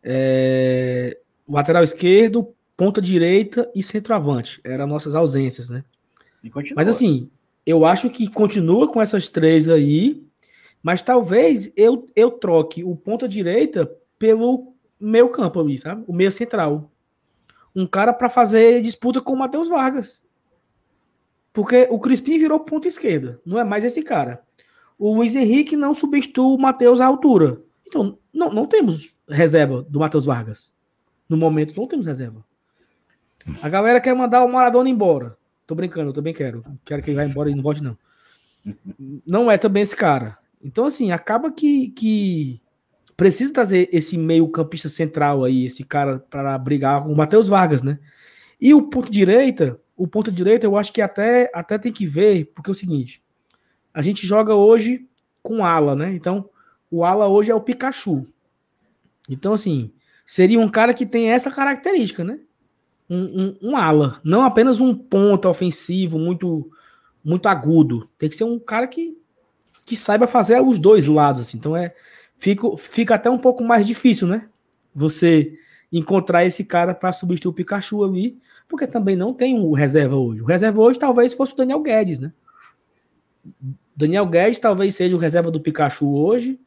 [0.04, 1.16] É,
[1.48, 4.60] lateral esquerdo, ponta direita e centroavante.
[4.62, 5.82] Eram nossas ausências, né?
[6.76, 7.30] Mas assim,
[7.68, 10.26] eu acho que continua com essas três aí,
[10.82, 16.02] mas talvez eu, eu troque o ponta direita pelo meio campo ali, sabe?
[16.06, 16.90] O meio central.
[17.76, 20.22] Um cara para fazer disputa com o Matheus Vargas.
[21.52, 24.42] Porque o Crispim virou ponta esquerda, não é mais esse cara.
[24.98, 27.60] O Luiz Henrique não substitui o Matheus à altura.
[27.86, 30.72] Então, não, não temos reserva do Matheus Vargas.
[31.28, 32.42] No momento, não temos reserva.
[33.60, 35.36] A galera quer mandar o Maradona embora.
[35.68, 36.64] Tô brincando, eu também quero.
[36.82, 37.94] Quero que ele vá embora e não volte, não.
[39.26, 40.38] Não é também esse cara.
[40.64, 42.58] Então, assim, acaba que, que
[43.14, 47.98] precisa trazer esse meio-campista central aí, esse cara, para brigar com o Matheus Vargas, né?
[48.58, 52.46] E o ponto direita, o ponto direito eu acho que até, até tem que ver,
[52.54, 53.22] porque é o seguinte:
[53.92, 55.06] a gente joga hoje
[55.42, 56.14] com ala, né?
[56.14, 56.48] Então,
[56.90, 58.26] o ala hoje é o Pikachu.
[59.28, 59.92] Então, assim,
[60.24, 62.40] seria um cara que tem essa característica, né?
[63.10, 66.70] Um, um, ala, não apenas um ponta ofensivo muito
[67.24, 68.08] muito agudo.
[68.18, 69.16] Tem que ser um cara que,
[69.84, 71.56] que saiba fazer os dois lados, assim.
[71.56, 71.94] Então é
[72.38, 74.48] fica, fica até um pouco mais difícil, né?
[74.94, 75.58] Você
[75.90, 78.38] encontrar esse cara para substituir o Pikachu ali,
[78.68, 80.42] porque também não tem o reserva hoje.
[80.42, 82.32] O reserva hoje talvez fosse o Daniel Guedes, né?
[83.96, 86.60] Daniel Guedes talvez seja o reserva do Pikachu hoje.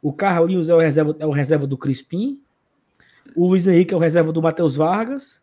[0.00, 2.40] O Carlinhos é o reserva, é o reserva do Crispim.
[3.36, 5.42] O Luiz Henrique é o reserva do Matheus Vargas.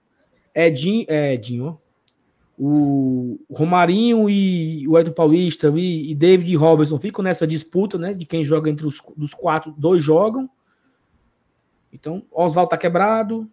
[0.66, 1.80] Edinho, é, Edinho
[2.58, 8.14] o Romarinho e o Edson Paulista e, e David Robertson ficam nessa disputa, né?
[8.14, 10.50] De quem joga entre os dos quatro, dois jogam.
[11.94, 13.48] Então, Oswaldo tá quebrado.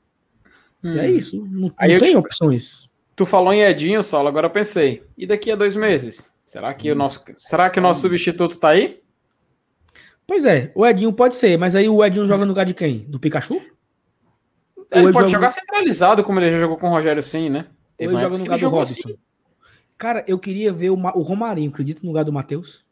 [0.82, 0.98] Hum.
[0.98, 1.46] é isso.
[1.50, 2.16] Não, Aí não tem te...
[2.16, 2.88] opções.
[3.14, 5.04] Tu falou em Edinho, Saulo, agora eu pensei.
[5.16, 6.32] E daqui a dois meses?
[6.46, 6.94] Será que hum.
[6.94, 9.00] o nosso, será que o nosso substituto tá aí?
[10.26, 13.00] Pois é, o Edinho pode ser, mas aí o Edinho joga no lugar de quem?
[13.00, 13.60] Do Pikachu?
[14.94, 15.28] Ele, pode joga...
[15.28, 17.66] jogar centralizado, como ele já jogou com o Rogério Sim, né?
[17.98, 19.00] Ou ele joga no lugar do Robson.
[19.08, 19.18] Assim.
[19.96, 22.84] Cara, eu queria ver o, o Romarinho, acredita, no lugar do Matheus?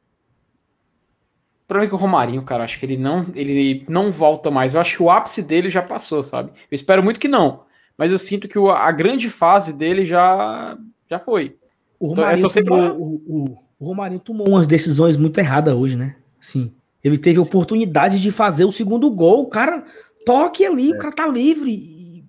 [1.65, 4.75] O problema é que o Romarinho, cara, acho que ele não, ele não volta mais.
[4.75, 6.51] Eu acho que o ápice dele já passou, sabe?
[6.71, 7.65] Eu espero muito que não
[7.97, 10.77] mas eu sinto que a grande fase dele já,
[11.09, 11.57] já foi.
[11.99, 16.17] O Romarinho, tomou, o, o, o Romarinho tomou umas decisões muito erradas hoje, né?
[16.41, 16.73] Sim.
[17.05, 17.47] Ele teve Sim.
[17.47, 19.43] oportunidade de fazer o segundo gol.
[19.43, 19.85] O cara
[20.25, 20.95] toque ali, é.
[20.95, 21.73] o cara tá livre.
[21.73, 22.25] E,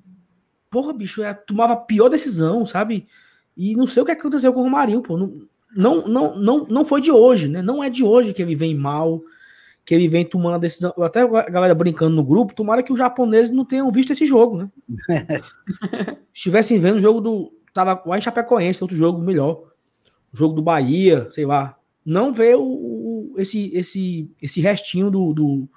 [0.69, 3.07] porra, bicho, é, tomava a pior decisão, sabe?
[3.55, 5.17] E não sei o que aconteceu com o Romarinho, pô.
[5.17, 7.61] Não, não, não, não, não foi de hoje, né?
[7.61, 9.21] Não é de hoje que ele vem mal
[9.85, 10.93] que ele vem tomando a decisão.
[10.99, 14.57] Até a galera brincando no grupo, tomara que os japoneses não tenham visto esse jogo,
[14.57, 14.71] né?
[16.33, 17.53] Estivessem vendo o jogo do.
[17.73, 19.63] Tava lá em Chapecoense, outro jogo melhor.
[20.31, 21.77] O jogo do Bahia, sei lá.
[22.05, 25.69] Não vê o, o esse, esse, esse restinho do, do,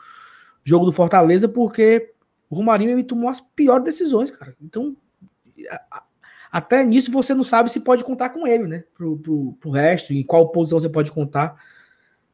[0.67, 2.13] jogo do Fortaleza, porque
[2.51, 4.55] o Romarinho ele tomou as piores decisões, cara.
[4.61, 4.97] Então,
[6.51, 8.85] até nisso você não sabe se pode contar com ele, né?
[8.93, 11.55] Pro, pro, pro resto, em qual posição você pode contar.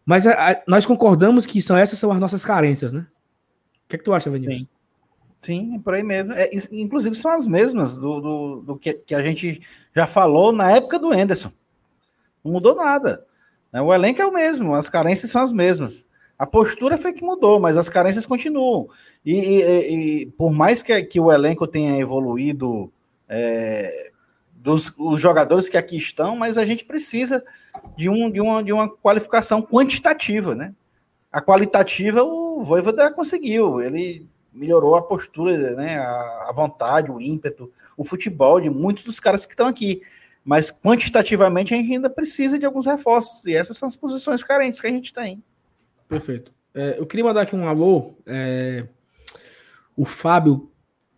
[0.05, 3.07] Mas a, a, nós concordamos que são essas são as nossas carências, né?
[3.85, 4.61] O que, é que tu acha, Vinícius?
[4.61, 4.68] Sim.
[5.43, 6.33] Sim, é por aí mesmo.
[6.33, 9.61] É, inclusive são as mesmas do, do, do que, que, a gente
[9.95, 11.53] já falou na época do Anderson.
[12.45, 13.26] Não mudou nada.
[13.72, 13.83] Né?
[13.83, 16.07] O elenco é o mesmo, as carências são as mesmas.
[16.43, 18.88] A postura foi que mudou, mas as carências continuam.
[19.24, 19.62] E, e,
[20.22, 22.93] e por mais que, que, o elenco tenha evoluído
[23.28, 24.11] é,
[24.53, 27.45] dos os jogadores que aqui estão, mas a gente precisa
[27.97, 30.74] de, um, de, uma, de uma qualificação quantitativa, né?
[31.30, 33.80] A qualitativa o Voivoda conseguiu.
[33.80, 39.20] Ele melhorou a postura, né, a, a vontade, o ímpeto, o futebol de muitos dos
[39.20, 40.03] caras que estão aqui.
[40.45, 44.80] Mas quantitativamente a gente ainda precisa de alguns reforços, e essas são as posições carentes
[44.80, 45.40] que a gente tem.
[46.09, 46.53] Perfeito.
[46.74, 48.14] É, eu queria mandar aqui um alô.
[48.26, 48.86] É,
[49.96, 50.70] o Fábio,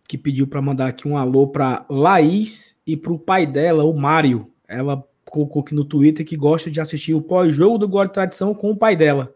[0.07, 3.93] que pediu para mandar aqui um alô para Laís e para o pai dela, o
[3.93, 4.51] Mário.
[4.67, 8.71] Ela colocou aqui no Twitter que gosta de assistir o pós-jogo do de Tradição com
[8.71, 9.33] o pai dela.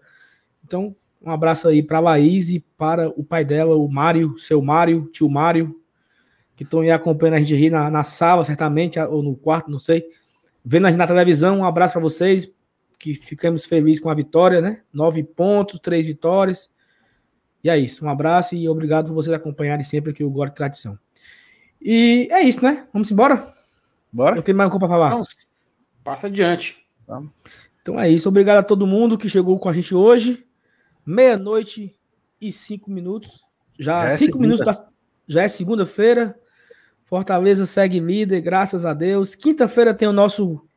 [0.63, 5.09] Então, um abraço aí para Laís e para o pai dela, o Mário, seu Mário,
[5.11, 5.75] tio Mário,
[6.55, 9.79] que estão aí acompanhando a gente aí na, na sala, certamente, ou no quarto, não
[9.79, 10.05] sei.
[10.63, 12.53] Vendo a gente na televisão, um abraço para vocês,
[12.99, 14.81] que ficamos felizes com a vitória, né?
[14.93, 16.69] Nove pontos, três vitórias.
[17.63, 18.05] E é isso.
[18.05, 20.99] Um abraço e obrigado por vocês acompanharem sempre aqui o Gore Tradição.
[21.81, 22.87] E é isso, né?
[22.91, 23.53] Vamos embora?
[24.11, 24.35] Bora.
[24.35, 25.09] Eu tenho mais uma coisa para falar.
[25.11, 25.47] Vamos.
[26.03, 26.77] Passa adiante.
[27.07, 27.31] Vamos.
[27.81, 28.27] Então é isso.
[28.27, 30.45] Obrigado a todo mundo que chegou com a gente hoje
[31.05, 31.95] meia-noite
[32.39, 33.43] e cinco minutos.
[33.79, 34.89] Já, já é cinco minutos da,
[35.27, 36.37] já é segunda-feira.
[37.05, 39.33] Fortaleza segue líder, graças a Deus.
[39.33, 40.68] Quinta-feira tem o nosso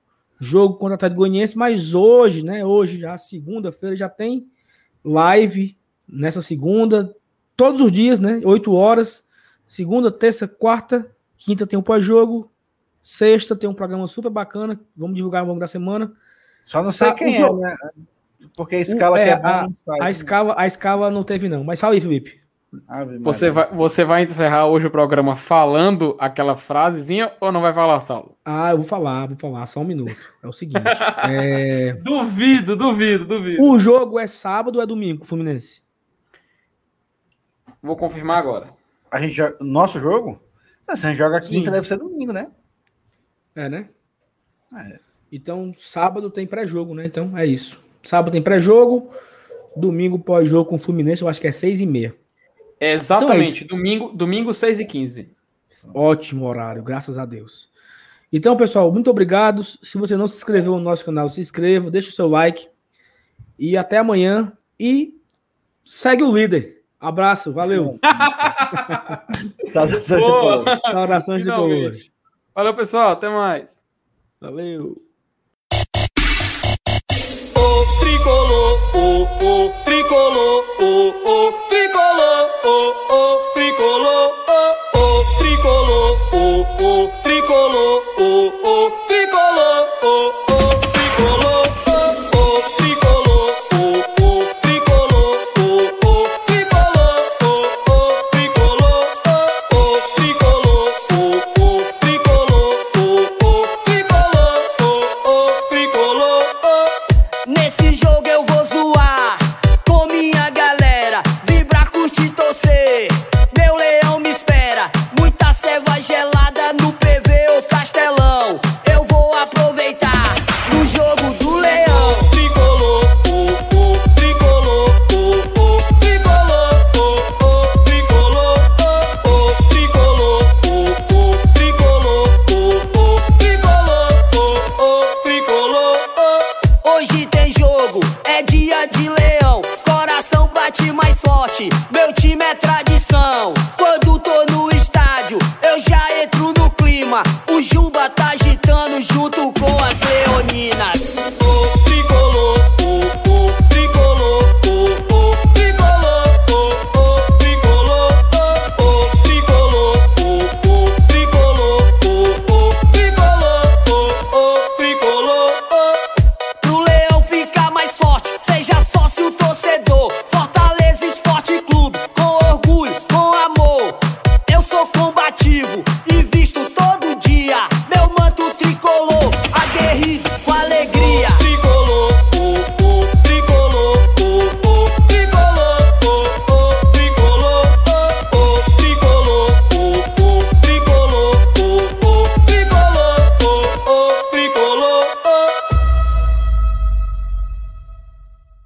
[0.42, 2.64] jogo contra o Atlético Goianiense, mas hoje, né?
[2.64, 4.48] Hoje, já segunda-feira, já tem
[5.04, 5.78] live
[6.08, 7.14] nessa segunda,
[7.56, 8.40] todos os dias, né?
[8.44, 9.24] Oito horas.
[9.68, 12.50] Segunda, terça, quarta, quinta tem o um pós-jogo.
[13.00, 14.80] Sexta tem um programa super bacana.
[14.96, 16.12] Vamos divulgar ao longo da semana.
[16.64, 17.76] Só não sei quem é, né?
[18.56, 19.68] Porque a escala é, que é a,
[20.00, 21.62] a, escala, a escala não teve, não.
[21.62, 22.41] Mas fala aí, Felipe.
[23.20, 28.00] Você vai, você vai encerrar hoje o programa falando aquela frasezinha ou não vai falar,
[28.00, 28.34] Saulo?
[28.42, 30.16] Ah, eu vou falar, vou falar, só um minuto.
[30.42, 30.80] É o seguinte.
[31.28, 31.92] é...
[31.94, 33.62] Duvido, duvido, duvido.
[33.62, 35.82] O jogo é sábado ou é domingo, Fluminense?
[37.82, 38.70] Vou confirmar agora.
[39.10, 39.56] A gente joga...
[39.60, 40.40] Nosso jogo?
[40.80, 41.74] Se a gente joga quinta, Sim.
[41.74, 42.50] deve ser domingo, né?
[43.54, 43.90] É, né?
[44.74, 44.98] É.
[45.30, 47.04] Então, sábado tem pré-jogo, né?
[47.04, 47.78] Então, é isso.
[48.02, 49.10] Sábado tem pré-jogo,
[49.76, 52.21] domingo pós-jogo com o Fluminense, eu acho que é 6 e meia.
[52.84, 55.30] Exatamente, então é domingo, domingo 6 e 15.
[55.94, 57.70] Ótimo horário, graças a Deus.
[58.32, 59.62] Então, pessoal, muito obrigado.
[59.62, 62.68] Se você não se inscreveu no nosso canal, se inscreva, deixa o seu like.
[63.58, 64.52] E até amanhã.
[64.80, 65.20] E
[65.84, 66.82] segue o líder.
[66.98, 68.00] Abraço, valeu.
[69.70, 70.80] Saudações de color.
[70.90, 71.92] Saudações de color.
[72.54, 73.12] Valeu, pessoal.
[73.12, 73.84] Até mais.
[74.40, 75.00] Valeu
[78.22, 81.52] tricolor, o, o, tricolor, o, o.
[82.64, 88.61] oh oh tricolò oh oh tricolò oh oh tricolò oh